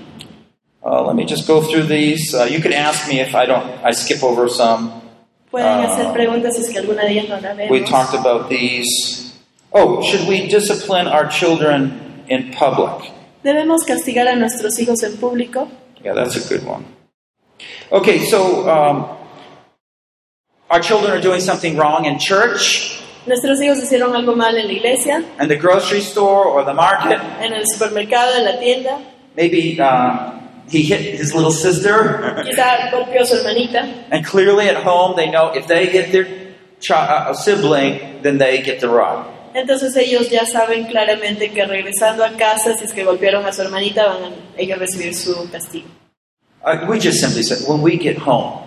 [0.83, 2.35] Uh, let me just go through these.
[2.35, 4.98] Uh, you can ask me if I don't, I skip over some.
[5.51, 9.33] Pueden hacer preguntas si es que alguna de ellas no la We talked about these.
[9.73, 13.13] Oh, should we discipline our children in public?
[13.43, 15.69] ¿Debemos castigar a nuestros hijos en público?
[16.05, 16.85] Yeah, that's a good one.
[17.91, 19.17] Okay, so um,
[20.71, 23.01] our children are doing something wrong in church.
[23.27, 27.21] Nuestros hijos hicieron algo mal en la iglesia, and the grocery store or the market.
[27.41, 28.99] en el supermercado, en la tienda.
[29.37, 30.39] Maybe uh,
[30.69, 32.45] he hit his little sister.
[32.45, 33.81] Quizá golpeó a su hermanita.
[34.11, 36.27] and clearly at home, they know if they hit their
[36.81, 39.27] chi- uh, sibling, then they get the rod.
[39.55, 43.63] Entonces ellos ya saben claramente que regresando a casa, si es que golpearon a su
[43.63, 45.89] hermanita, van a ellos recibir su castigo.
[46.63, 48.63] Uh, we just simply said, when we get home,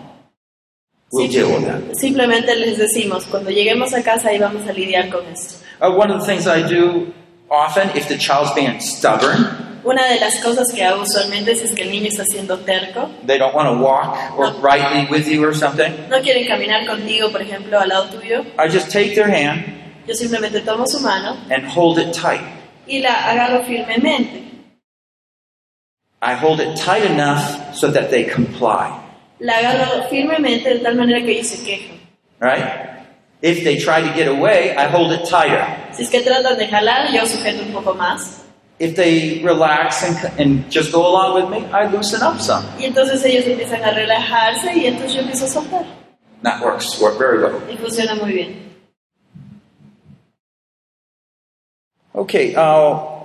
[1.12, 1.95] we'll deal with that.
[1.97, 5.64] Simplemente les decimos, cuando lleguemos a casa ahí vamos a lidiar con esto.
[5.80, 7.14] Uh, one of the things I do
[7.49, 11.73] often, if the child's being stubborn, Una de las cosas que hago usualmente es, es
[11.73, 15.43] que el niño está siendo terco, they don't want to walk or rightly with you
[15.43, 19.29] or something, no quieren caminar contigo, por ejemplo, al lado tuyo, I just take their
[19.29, 22.41] hand yo simplemente tomo su mano and hold it tight.
[22.88, 24.43] y la agarro firmemente.
[26.21, 28.91] I hold it tight enough so that they comply.
[29.39, 31.99] La agarro firmemente de tal manera que ellos se quejan.
[32.39, 32.63] Right?
[33.41, 35.65] If they try to get away, I hold it tighter.
[35.93, 38.41] Si es que tratan de jalar, yo sujeto un poco más.
[38.82, 42.65] If they relax and, and just go along with me, I loosen up some.
[42.79, 45.86] Y entonces ellos empiezan a relajarse y entonces yo empiezo a soltar.
[46.41, 47.61] That works work very well.
[47.69, 48.71] Y funciona muy bien.
[52.15, 53.21] Okay, uh,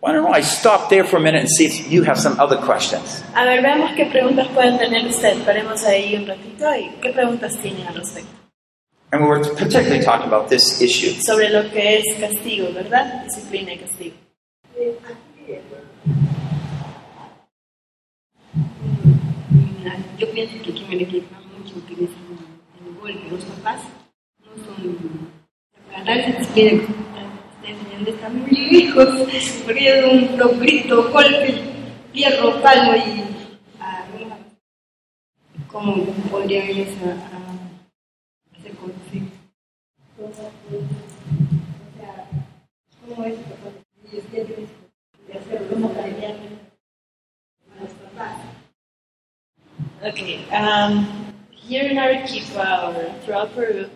[0.00, 2.56] why don't I stop there for a minute and see if you have some other
[2.56, 3.22] questions?
[3.34, 5.44] A ver, veamos qué preguntas pueden tener ustedes.
[5.44, 8.30] Paremos ahí un ratito y qué preguntas tienen al respecto.
[9.12, 11.12] And we were particularly talking about this issue.
[11.20, 13.24] Sobre lo que es castigo, ¿verdad?
[13.24, 14.14] Disciplina y castigo.
[20.18, 22.16] Yo pienso que aquí me le equivocan mucho utilizan
[22.86, 23.28] el golpe.
[23.28, 23.82] Los papás
[24.38, 25.32] no son.
[25.90, 29.08] Para darles disciplina, está enseñando a mis hijos,
[29.64, 31.60] porque ellos un los grito, golpe,
[32.12, 33.24] hierro, palo y.
[33.80, 34.04] ah,
[35.66, 39.36] ¿Cómo podrían ellos a, a hacer conflicto?
[40.18, 40.50] O sea,
[43.08, 43.34] ¿cómo es?
[45.78, 48.36] ¿Cómo cambiar a los papás?
[50.02, 50.44] Okay.
[50.50, 53.88] Um, here in Arequipa or throughout Peru,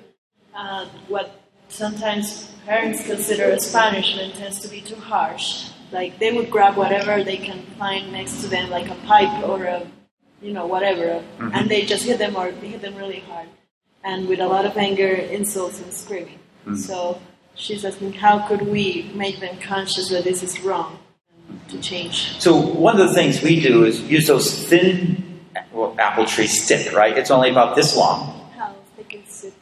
[0.55, 5.71] uh, what sometimes parents consider as punishment tends to be too harsh.
[5.91, 9.65] Like they would grab whatever they can find next to them, like a pipe or
[9.65, 9.87] a,
[10.41, 13.49] you know, whatever, and they just hit them or they hit them really hard,
[14.03, 16.39] and with a lot of anger, insults, and screaming.
[16.77, 17.21] So
[17.55, 20.99] she's asking, how could we make them conscious that this is wrong
[21.69, 22.39] to change?
[22.41, 26.93] So one of the things we do is use those thin well, apple tree stick,
[26.93, 27.17] right?
[27.17, 28.49] It's only about this long.
[28.57, 29.55] How they can sit.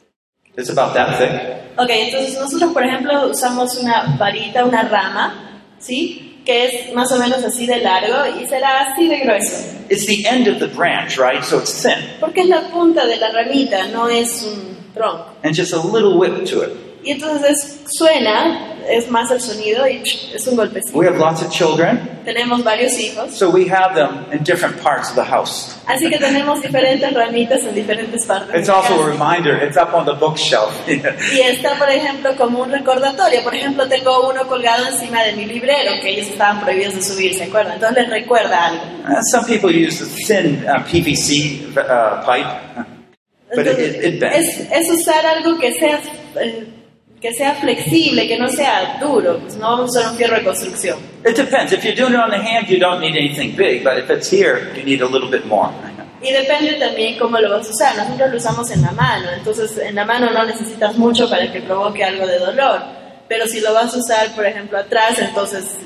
[0.56, 1.78] It's about that thick.
[1.78, 6.42] Ok, entonces nosotros, por ejemplo, usamos una varita, una rama, ¿sí?
[6.44, 9.78] Que es más o menos así de largo y será así de grueso.
[9.88, 11.44] It's the end of the branch, right?
[11.44, 11.98] So it's thin.
[12.18, 15.26] Porque es la punta de la ramita, no es un tronco.
[15.42, 16.89] And just a little whip to it.
[17.02, 20.02] Y entonces es- suena, es más el sonido y
[20.34, 20.96] es un golpecito.
[20.98, 25.08] We have lots of children, Tenemos varios hijos, so we have them in different parts
[25.10, 25.76] of the house.
[25.86, 28.54] así que tenemos diferentes ramitas en diferentes partes.
[28.54, 30.70] It's also a reminder, it's up on the bookshelf.
[30.86, 33.42] Y está, por ejemplo, como un recordatorio.
[33.42, 37.34] Por ejemplo, tengo uno colgado encima de mi librero, que ellos estaban prohibidos de subir,
[37.34, 37.74] ¿se acuerdan?
[37.74, 38.82] Entonces les recuerda algo.
[39.08, 42.46] Uh, some people use the thin uh, PVC uh, pipe,
[43.56, 44.36] but it, it, it bends.
[44.60, 45.98] es, es usar algo que sea,
[46.40, 46.66] eh,
[47.20, 49.38] que sea flexible, que no sea duro.
[49.40, 50.98] Pues no vamos a usar un fierro de construcción.
[51.24, 51.72] It depends.
[51.72, 54.30] If you're doing it on the hand, you don't need anything big, but if it's
[54.30, 55.70] here, you need a little bit more.
[56.22, 57.96] Y depende también cómo lo vas a usar.
[57.96, 61.60] Nosotros lo usamos en la mano, entonces en la mano no necesitas mucho para que
[61.60, 62.82] provoque algo de dolor.
[63.28, 65.76] Pero si lo vas a usar, por ejemplo, atrás, entonces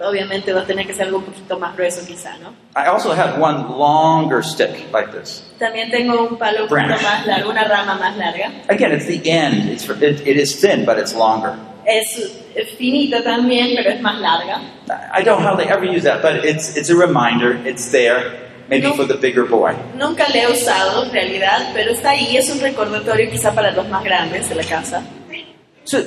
[0.00, 2.50] obviamente va a tener que ser algo un poquito más grueso quizá, ¿no?
[2.76, 5.42] I also have one longer stick like this.
[5.58, 8.50] También tengo un palo un poquito más largo, una rama más larga.
[8.68, 9.70] Again, it's the end.
[9.70, 11.54] It's, it, it is thin, but it's longer.
[11.86, 12.18] Es
[12.78, 14.60] finita también, pero es más larga.
[15.12, 17.56] I don't hardly ever use that, but it's, it's a reminder.
[17.66, 18.32] It's there,
[18.68, 18.94] maybe No.
[18.94, 19.74] for the bigger boy.
[19.96, 23.86] Nunca le he usado en realidad, pero está ahí, es un recordatorio quizá para los
[23.88, 25.02] más grandes de la casa.
[25.84, 25.98] So,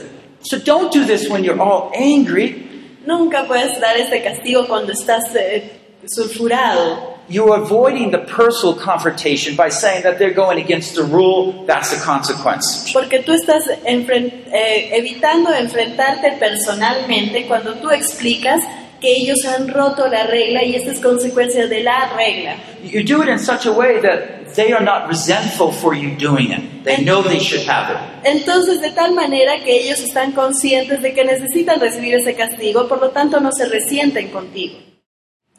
[0.42, 2.64] so don't do this when you're all angry.
[3.08, 5.72] Nunca puedes dar este castigo cuando estás eh,
[6.06, 7.16] sulfurado.
[7.30, 11.66] You're avoiding the personal confrontation by saying that they're going against the rule.
[11.66, 12.90] That's the consequence.
[12.94, 18.62] Porque tú estás enfren- eh, evitando enfrentarte personalmente cuando tú explicas
[19.00, 22.56] que ellos han roto la regla y esta es consecuencia de la regla.
[22.84, 26.52] You do it in such a way that they are not resentful for you doing
[26.52, 26.84] it.
[26.84, 27.98] They know they should have it.
[28.24, 33.00] Entonces, de tal manera que ellos están conscientes de que necesitan recibir ese castigo, por
[33.00, 34.78] lo tanto no se resienten contigo.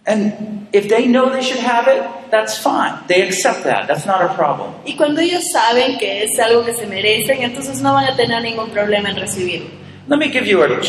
[0.06, 2.94] And if they know they should have it, that's fine.
[3.08, 3.86] They accept that.
[3.86, 4.72] That's not a problem.
[4.86, 8.42] Y cuando ellos saben que es algo que se merecen, entonces no van a tener
[8.42, 9.68] ningún problema en recibirlo.
[10.08, 10.80] Let me give you a,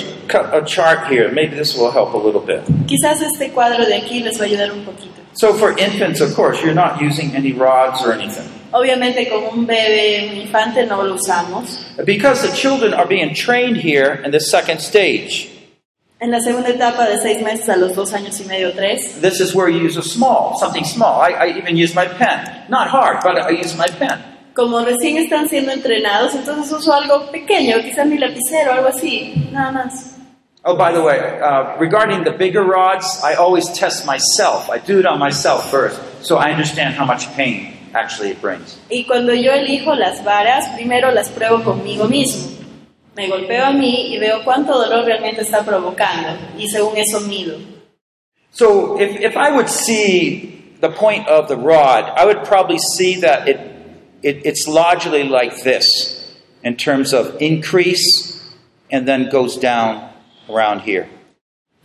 [0.58, 1.30] a chart here.
[1.30, 2.64] Maybe this will help a little bit.
[2.88, 5.20] Quizás este cuadro de aquí les va a ayudar un poquito.
[5.34, 8.48] So for infants, of course, you're not using any rods or anything.
[8.72, 11.96] Obviamente con un bebé, un infante, no lo usamos.
[12.06, 15.50] Because the children are being trained here in the second stage.
[16.22, 19.42] En la segunda etapa de seis meses a los dos años y medio, tres, This
[19.42, 21.22] is where you use a small, something small.
[21.22, 22.66] I, I even use my pen.
[22.70, 24.22] Not hard, but I use my pen.
[24.56, 29.72] Como recién están siendo entrenados, entonces uso algo pequeño, quizás mi lapicero, algo así, nada
[29.72, 30.16] más.
[30.66, 34.70] Oh, by the way, uh, regarding the bigger rods, I always test myself.
[34.70, 38.78] I do it on myself first, so I understand how much pain actually it brings.
[38.90, 42.58] Y cuando yo elijo las varas, primero las pruebo conmigo mismo.
[43.16, 47.58] Me golpeo a mí y veo cuánto dolor realmente está provocando, y según eso mido.
[48.52, 53.22] So if, if I would see the point of the rod, I would probably see
[53.22, 53.58] that it,
[54.24, 58.42] it, it's largely like this in terms of increase
[58.92, 60.10] and then goes down
[60.50, 61.10] around here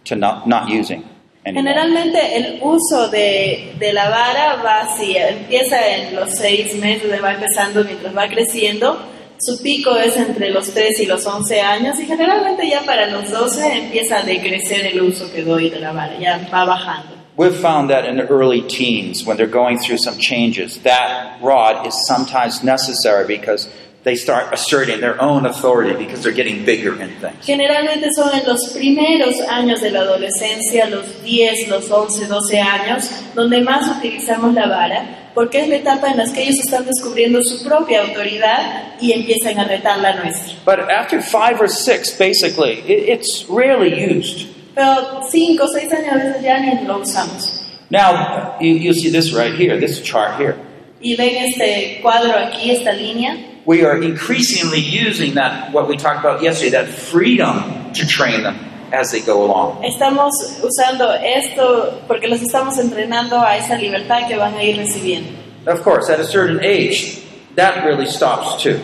[0.04, 1.04] to not, not using
[1.44, 1.62] anymore.
[1.62, 7.34] Generalmente el uso de, de la vara va así, empieza en los seis meses, va
[7.34, 8.98] empezando mientras va creciendo,
[9.38, 13.30] su pico es entre los 3 y los 11 años y generalmente ya para los
[13.30, 17.13] 12 empieza a decrecer el uso que doy de la vara, ya va bajando.
[17.36, 21.84] We've found that in the early teens, when they're going through some changes, that rod
[21.84, 23.68] is sometimes necessary because
[24.04, 27.44] they start asserting their own authority because they're getting bigger in things.
[27.44, 33.10] Generalmente son en los primeros años de la adolescencia, los 10, los 11, 12 años,
[33.34, 37.42] donde más utilizamos la vara, porque es la etapa en la que ellos están descubriendo
[37.42, 40.54] su propia autoridad y empiezan a retar la nuestra.
[40.64, 44.46] But after five or six, basically, it, it's rarely used.
[44.74, 47.64] Pero 5 o 6 años a veces ya ni lo usamos.
[47.90, 50.56] Now, you, you see this right here, this chart here.
[51.00, 53.36] Y ven este cuadro aquí, esta línea.
[53.66, 58.56] We are increasingly using that, what we talked about yesterday, that freedom to train them
[58.92, 59.82] as they go along.
[59.84, 65.30] Estamos usando esto porque los estamos entrenando a esa libertad que van a ir recibiendo.
[65.66, 67.22] Of course, at a certain age,
[67.54, 68.80] that really stops too.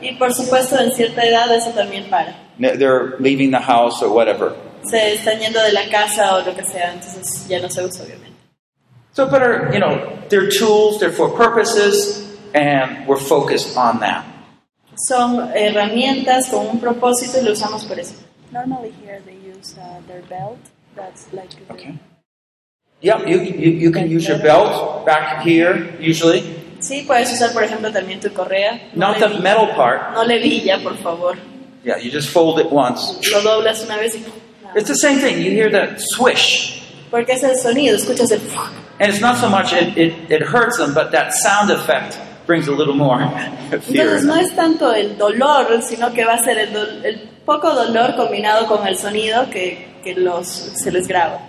[0.00, 2.36] Y por supuesto, en cierta edad eso también para.
[2.58, 4.54] They're leaving the house or whatever.
[4.84, 8.02] Se están yendo de la casa o lo que sea, entonces ya no se usa,
[8.04, 8.30] obviamente.
[9.12, 14.24] So, but are, you know, they're tools, they're for purposes, and we're focused on that.
[15.08, 18.14] Son herramientas con un propósito y lo usamos por eso.
[18.52, 20.58] Normally here they use uh, their belt.
[20.96, 21.98] That's like the- Okay.
[23.02, 26.42] Yep, you, you, you can use your belt back here, usually.
[26.80, 28.78] Sí, puedes usar, por ejemplo, también tu correa.
[28.94, 30.14] No, Not le, the vi- metal part.
[30.14, 31.36] no le villa, por favor.
[31.84, 33.14] Yeah, you just fold it once.
[33.32, 34.24] Lo doblas una vez y...
[34.74, 34.80] no.
[34.80, 35.38] It's the same thing.
[35.42, 36.82] You hear that swish.
[37.10, 38.40] Porque es el sonido, escuchas el...
[39.00, 42.68] And it's not so much it, it, it hurts them, but that sound effect brings
[42.68, 43.18] a little more
[43.80, 44.06] fear.
[44.06, 47.74] Entonces no es tanto el dolor, sino que va a ser el, dol- el poco
[47.74, 51.40] dolor combinado con el sonido que, que los, se les graba.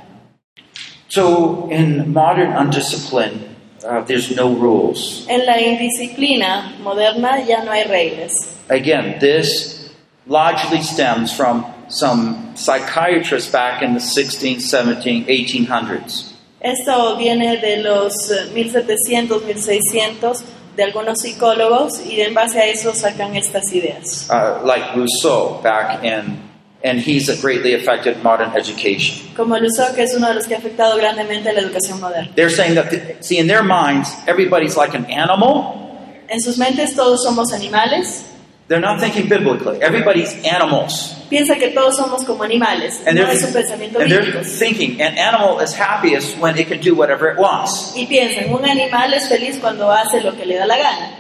[1.09, 3.49] So in modern undiscipline,
[3.86, 5.26] uh, there's no rules.
[5.28, 8.32] En la indisciplina moderna ya no hay reglas.
[8.69, 9.91] Again, this
[10.26, 16.34] largely stems from some psychiatrists back in the 16, 17, 1800s.
[16.62, 20.44] Esto viene de los eh, 1700, 1600
[20.76, 24.30] de algunos psicólogos y en base a eso sacan estas ideas.
[24.30, 26.38] Uh, like Rousseau back in,
[26.84, 29.34] and he's greatly affected modern education.
[29.36, 32.32] Como Rousseau, que es uno de los que ha afectado grandemente la educación moderna.
[32.36, 35.89] They're saying that, the, see, in their minds, everybody's like an animal.
[36.30, 38.30] En sus mentes todos somos animales.
[38.72, 39.82] They're not thinking biblically.
[39.82, 41.13] Everybody's animals.
[41.30, 43.01] Piensa que todos somos como animales.
[43.05, 44.45] And No they're, es un pensamiento and they're bíblico.
[44.45, 47.93] thinking an animal is happiest when it can do whatever it wants.
[47.97, 51.17] Y piensan, un animal es feliz cuando hace lo que le da la gana.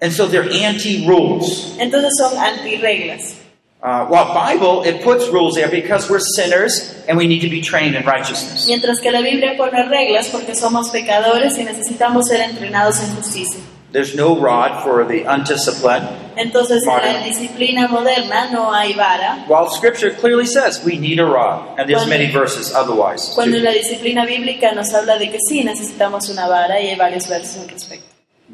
[0.00, 1.76] And so they're anti rules.
[1.80, 3.34] Entonces son antirreglas.
[3.82, 7.60] Uh, while Bible, it puts rules there because we're sinners and we need to be
[7.60, 8.68] trained in righteousness.
[8.68, 13.58] Mientras que la Biblia pone reglas porque somos pecadores y necesitamos ser entrenados en justicia.
[13.92, 16.08] There's no rod for the undisciplined.
[16.36, 21.26] Entonces en la disciplina moderna no hay vara, While Scripture clearly says we need a
[21.26, 23.32] rod, and there's Cuando- many verses otherwise.
[23.34, 23.62] cuando too.
[23.64, 27.58] la disciplina bíblica nos habla de que sí necesitamos una vara y hay varios versos
[27.62, 28.06] al respecto.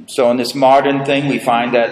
[0.06, 1.90] So in this modern thing, we find that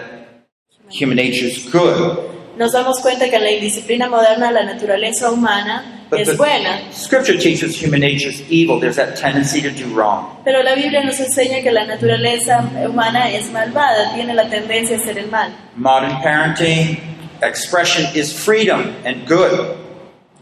[0.90, 2.18] human nature is good.
[2.56, 7.36] Nos damos cuenta que en la indisciplina moderna la naturaleza humana But es buena, Scripture
[7.36, 8.78] teaches human nature is evil.
[8.78, 10.38] There's that tendency to do wrong.
[10.44, 15.00] pero la Biblia nos enseña que la naturaleza humana es malvada, tiene la tendencia a
[15.00, 15.52] hacer el mal.
[15.74, 16.98] Modern parenting
[17.42, 19.76] expression is freedom and good.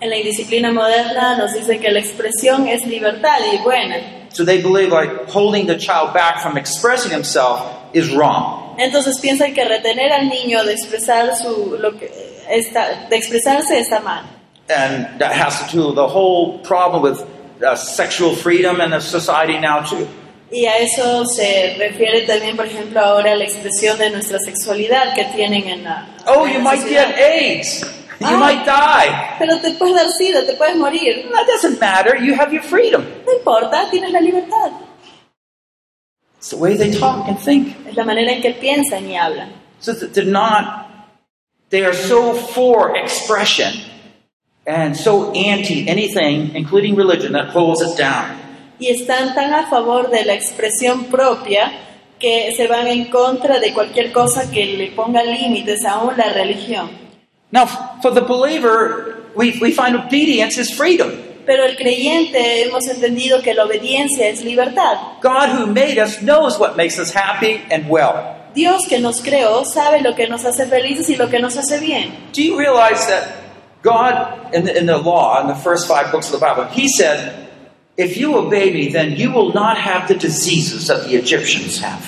[0.01, 3.97] En la indisciplina moderna nos dice que la expresión es libertad y buena.
[4.31, 7.63] So they believe like holding the child back from expressing himself
[7.95, 8.75] is wrong.
[8.77, 12.11] Entonces piensan que retener al niño de expresar su lo que
[12.51, 14.25] está, de expresarse está mal.
[14.69, 17.21] And that has to do with the whole problem with
[17.63, 20.09] uh, sexual freedom in the society now too.
[20.51, 25.25] Y a eso se refiere también, por ejemplo, ahora la expresión de nuestra sexualidad que
[25.35, 27.09] tienen en la, Oh, en you la might sociedad.
[27.09, 27.81] get AIDS.
[28.21, 28.39] You Ah.
[28.39, 29.37] might die.
[29.39, 31.29] Pero te puedes dar sida, te puedes morir.
[31.33, 32.17] That doesn't matter.
[32.17, 33.05] You have your freedom.
[33.27, 34.71] No importa, tienes la libertad.
[36.39, 37.75] It's the way they talk and think.
[37.89, 39.51] Es la manera en que piensan y hablan.
[39.81, 40.87] So that they're not,
[41.71, 43.73] they are so for expression
[44.67, 48.41] and so anti anything, including religion, that holds it down.
[48.79, 51.73] Y están tan a favor de la expresión propia
[52.19, 56.91] que se van en contra de cualquier cosa que le ponga límites, aún la religión.
[57.53, 57.67] Now,
[58.03, 61.13] for the believer, we, we find obedience is freedom.
[61.47, 64.97] Pero el creyente hemos entendido que la obediencia es libertad.
[65.23, 68.35] God who made us knows what makes us happy and well.
[68.55, 71.79] Dios que nos creó sabe lo que nos hace felices y lo que nos hace
[71.81, 72.15] bien.
[72.33, 73.44] Do you realize that
[73.85, 76.89] God, in the, in the law, in the first five books of the Bible, He
[76.89, 77.47] said,
[77.99, 82.03] if you obey me, then you will not have the diseases that the Egyptians have.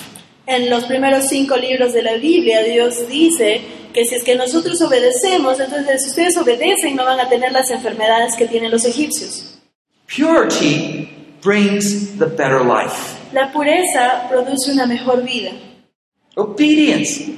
[0.48, 3.60] En los primeros cinco libros de la Biblia, Dios dice
[3.92, 7.70] que si es que nosotros obedecemos, entonces si ustedes obedecen no van a tener las
[7.70, 9.58] enfermedades que tienen los egipcios.
[10.06, 11.10] Purity
[11.42, 13.16] brings the better life.
[13.32, 15.50] La pureza produce una mejor vida.
[16.36, 17.28] Obedience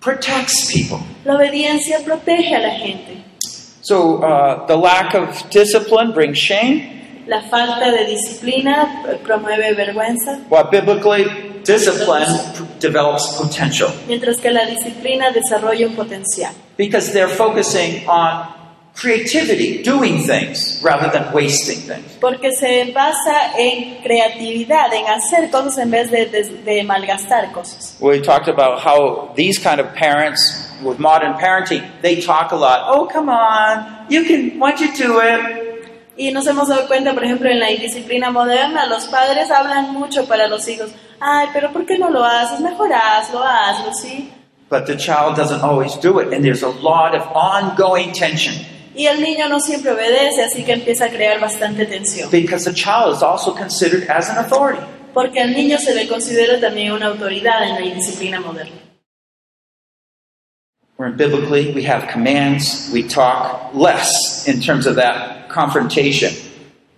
[0.00, 0.98] protects people.
[1.24, 3.22] La obediencia protege a la gente.
[3.90, 7.24] So uh, the lack of discipline brings shame.
[7.26, 11.24] La falta de disciplina promueve vergüenza, While biblically,
[11.64, 12.24] discipline
[12.78, 16.52] develops potential mientras que la disciplina desarrolla un potencial.
[16.76, 18.46] because they're focusing on
[19.00, 22.16] creativity, doing things rather than wasting things.
[22.20, 27.96] Porque se basa en creatividad, en hacer cosas en vez de, de- de malgastar cosas.
[28.00, 32.82] We talked about how these kind of parents with modern parenting, they talk a lot.
[32.86, 35.66] Oh, come on, you can, why don't you do it?
[36.16, 40.26] Y nos hemos dado cuenta, por ejemplo, en la indisciplina moderna, los padres hablan mucho
[40.26, 40.90] para los hijos.
[41.18, 42.60] Ay, pero ¿por qué no lo haces?
[42.60, 44.30] Mejor hazlo, hazlo, ¿sí?
[44.68, 48.54] But the child doesn't always do it, and there's a lot of ongoing tension
[48.94, 52.30] Y el niño no siempre obedece, así que empieza a crear bastante tensión.
[52.30, 54.82] because the child is also considered as an authority.
[55.14, 58.76] Porque al niño se le considera también una autoridad en la indisciplina moderna.
[60.96, 66.30] Where biblically we have commands, we talk less in terms of that confrontation.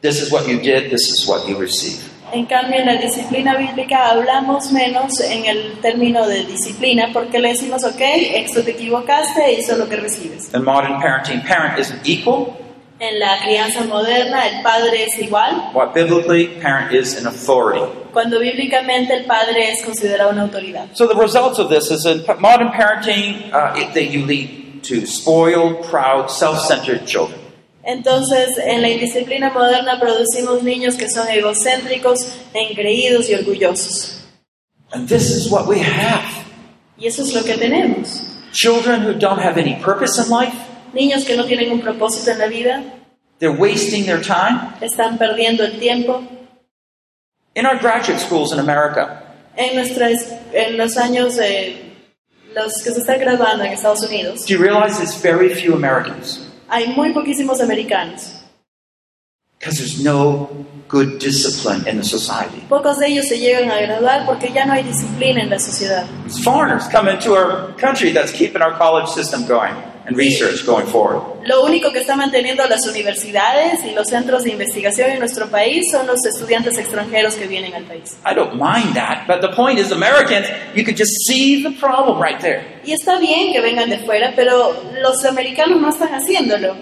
[0.01, 2.11] This is what you did, this is what you receive.
[2.33, 7.49] En cambio, en la disciplina bíblica hablamos menos en el término de disciplina porque le
[7.49, 8.01] decimos, ok,
[8.35, 10.53] esto te equivocaste eso es lo que recibes.
[10.55, 12.57] In modern parenting, parent isn't equal.
[13.01, 17.83] En la crianza moderna, el padre es igual, What biblically, parent is an authority.
[18.12, 20.87] cuando bíblicamente el padre es considerado una autoridad.
[20.95, 25.83] So the results of this is in modern parenting, uh, that you lead to spoiled,
[25.91, 27.41] proud, self-centered children.
[27.85, 34.20] Entonces, en la indisciplina moderna producimos niños que son egocéntricos, engreídos y orgullosos.
[34.93, 36.22] And this is what we have.
[36.99, 38.22] Y eso es lo que tenemos.
[38.53, 40.55] Children who don't have any purpose in life,
[40.93, 42.83] Niños que no tienen un propósito en la vida,
[43.39, 44.74] they're wasting their time.
[44.83, 46.22] están perdiendo el tiempo.
[47.57, 49.22] In our graduate schools in America,
[49.57, 51.76] En, nuestras, en los años de
[52.55, 56.47] los que se están graduando en Estados Unidos, do you realize there's very few Americans?
[56.72, 58.38] Hay muy poquísimos americanos.
[59.58, 60.48] Because there's no
[60.88, 62.64] good discipline in the society.
[62.68, 66.04] Pocos de ellos se llegan a graduar porque ya no hay disciplina en la sociedad.
[66.26, 69.76] It's foreigners come into our country that's keeping our college system going
[70.07, 71.22] and research going forward.
[71.46, 75.90] Lo único que está manteniendo las universidades y los centros de investigación en nuestro país
[75.90, 78.16] son los estudiantes extranjeros que vienen al país.
[78.24, 82.20] I don't mind that, but the point is, Americans, you could just see the problem
[82.22, 82.62] right there.
[82.84, 86.74] Y está bien que vengan de fuera, pero los americanos no están haciéndolo.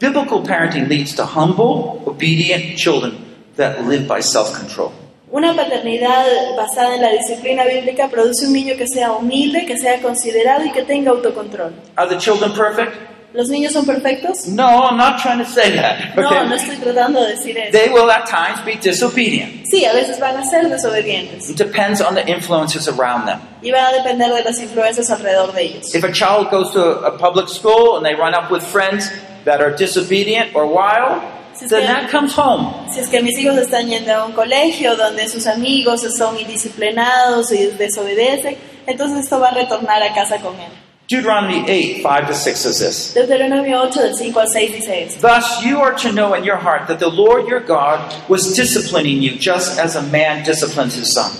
[0.00, 3.16] Biblical parenting leads to humble, obedient children
[3.56, 4.92] that live by self control.
[5.30, 6.24] Una paternidad
[6.56, 10.70] basada en la disciplina bíblica produce un niño que sea humilde, que sea considerado y
[10.72, 11.72] que tenga autocontrol.
[11.96, 12.92] Are the children perfect?
[13.34, 14.46] ¿Los niños son perfectos?
[14.46, 16.16] No, I'm not trying to say that.
[16.16, 16.48] No, okay?
[16.48, 17.72] no estoy tratando de decir eso.
[17.72, 19.66] They will at times be disobedient.
[19.70, 23.38] Sí, a veces van a ser desobedientes It depends on the influences around them.
[23.60, 25.94] y van a depender de las influencias alrededor de ellos.
[25.94, 29.10] If a child goes to a public school and they run up with friends
[29.44, 31.20] that are disobedient or wild,
[31.66, 32.88] then that comes home.
[32.92, 37.50] Si es que mis hijos están yendo a un colegio donde sus amigos son indisciplinados
[37.52, 38.56] y desobedecen,
[38.86, 40.70] entonces esto va a retornar a casa con él.
[41.08, 43.14] Deuteronomy 8, 5 to 6 says this.
[43.14, 45.26] Deuteronomio 8 del 5 al 6 dice esto.
[45.26, 49.22] Thus you are to know in your heart that the Lord your God was disciplining
[49.22, 51.32] you just as a man disciplines his son.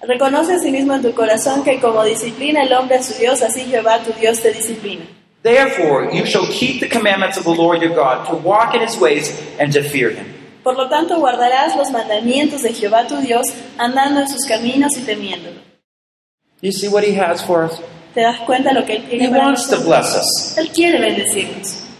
[0.00, 3.98] Reconoce asimismo en tu corazón que como disciplina el hombre a su Dios, así Jehová
[3.98, 5.04] tu Dios te disciplina.
[5.42, 8.96] Therefore you shall keep the commandments of the Lord your God to walk in his
[8.98, 10.26] ways and to fear him.
[10.62, 13.46] Por lo tanto, guardarás los mandamientos de Jehová tu Dios,
[13.78, 15.60] andando en sus caminos y temiéndolo.
[16.60, 17.80] You see what he has for us?
[18.14, 20.56] ¿Te das cuenta lo que Él He para wants to bless us.
[20.56, 21.91] Él quiere bendecirnos.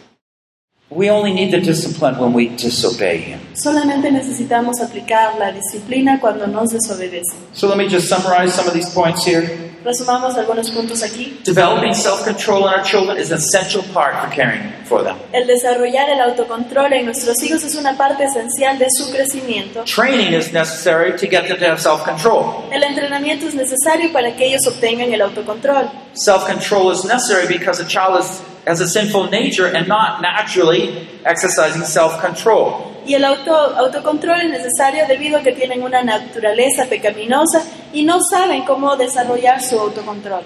[0.95, 3.41] We only need the discipline when we disobey him.
[3.55, 7.39] Solamente necesitamos aplicar la disciplina cuando nos desobedecen.
[7.55, 9.73] So let me just summarize some of these points here.
[9.85, 11.43] Resumamos algunos puntos aquí.
[11.45, 15.17] Developing self-control in our children is an essential part for caring for them.
[15.33, 19.85] El desarrollar el autocontrol en nuestros hijos es una parte esencial de su crecimiento.
[19.85, 22.69] Training is necessary to get them to have self-control.
[22.71, 25.91] El entrenamiento es necesario para que ellos obtengan el autocontrol.
[26.13, 31.83] Self-control is necessary because a child is, has a sinful nature and not naturally exercising
[31.83, 32.93] self-control.
[33.05, 38.21] Y el auto, autocontrol es necesario debido a que tienen una naturaleza pecaminosa y no
[38.23, 40.45] saben cómo desarrollar su autocontrol.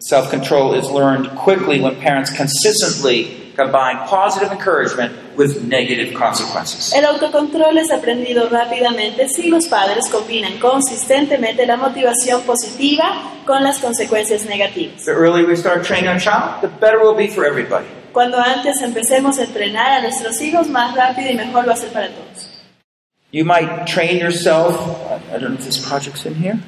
[0.00, 6.92] Self-control is learned quickly when parents consistently combine positive encouragement with negative consequences.
[6.94, 13.04] El autocontrol es aprendido rápidamente si los padres combinan consistentemente la motivación positiva
[13.46, 15.04] con las consecuencias negativas.
[15.04, 17.86] The earlier we start training our child, the better will be for everybody.
[18.12, 21.90] Cuando antes empecemos a entrenar a nuestros hijos, más rápido y mejor va a ser
[21.90, 22.50] para todos.
[23.32, 24.76] You might train yourself.
[25.32, 26.58] I don't know if this project's in here.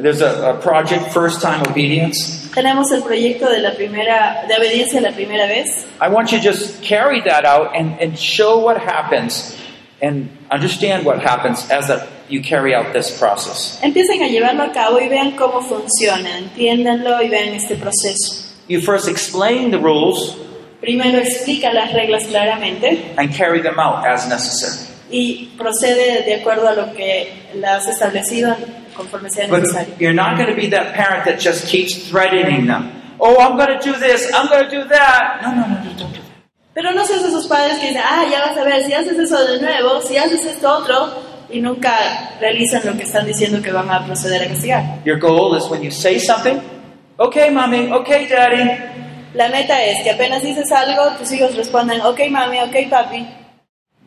[0.00, 0.20] Yeah, it's right.
[0.20, 2.48] There's a, a project, First Time Obedience.
[2.54, 5.86] Tenemos el proyecto de la primera de obediencia la primera vez.
[6.00, 9.56] I want you to just carry that out and, and show what happens
[10.02, 13.78] and understand what happens as that you carry out this process.
[13.82, 18.46] Empiecen a llevarlo a cabo y vean cómo funciona, entiéndanlo y vean este proceso.
[18.68, 20.36] You first explain the rules
[20.80, 24.86] Primero explica las reglas claramente and carry them out as necessary.
[25.10, 28.56] y procede de acuerdo a lo que las has establecido
[28.94, 29.92] conforme sea necesario.
[29.92, 32.90] But you're not going to be that parent that just keeps threatening them.
[33.18, 34.30] Oh, I'm going to do this.
[34.32, 35.40] I'm going to do that.
[35.42, 36.30] No, no, no, no, don't do that.
[36.74, 39.44] Pero no seas esos padres que dicen, ah, ya vas a ver, si haces eso
[39.44, 41.12] de nuevo, si haces esto otro,
[41.50, 41.92] y nunca
[42.40, 45.04] realizan lo que están diciendo que van a proceder a castigar.
[45.04, 46.60] Your goal is when you say something,
[47.18, 48.70] okay, mommy, okay, daddy.
[49.34, 53.26] La meta es que apenas dices algo, tus hijos respondan, ok mami, ok papi.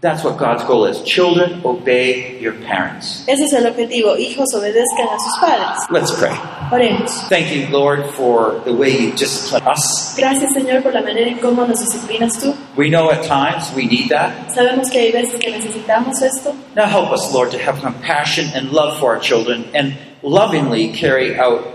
[0.03, 1.01] That's what God's goal is.
[1.03, 3.25] Children, obey your parents.
[3.25, 5.89] Ese es el objetivo, hijos obedezcan a sus padres.
[5.89, 6.35] Let's pray.
[6.71, 7.29] Oremos.
[7.29, 10.13] Thank you, Lord, for the way you discipline us.
[10.17, 12.53] Gracias Señor por la manera en cómo nos disciplinas tú.
[12.75, 14.51] We know at times we need that.
[14.53, 16.53] Sabemos que hay veces que necesitamos esto.
[16.75, 21.39] Now help us, Lord, to have compassion and love for our children and lovingly carry
[21.39, 21.65] out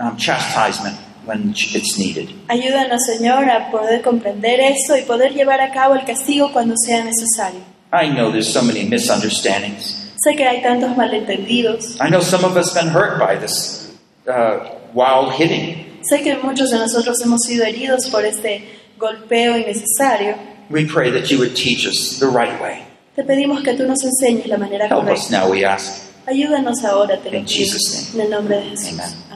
[0.00, 0.98] um, chastisement
[1.28, 2.30] when it's needed.
[2.48, 7.04] Ayúdanos Señor a poder comprender esto y poder llevar a cabo el castigo cuando sea
[7.04, 7.60] necesario.
[7.92, 10.14] I know there's so many misunderstandings.
[10.24, 11.96] Sé que hay tantos malentendidos.
[12.00, 13.94] I know some of us been hurt by this
[14.26, 16.00] uh, wild hitting.
[16.02, 18.64] Sé que muchos de nosotros hemos sido heridos por este
[18.98, 20.36] golpeo innecesario.
[20.70, 22.84] We pray that you would teach us the right way.
[23.14, 25.30] Te pedimos que tú nos enseñes la manera Help us correcta.
[25.30, 26.08] now, we ask.
[26.26, 27.76] Ayúdanos ahora, te lo pido.
[28.14, 28.92] En el nombre de Jesús.
[28.92, 29.27] Amen.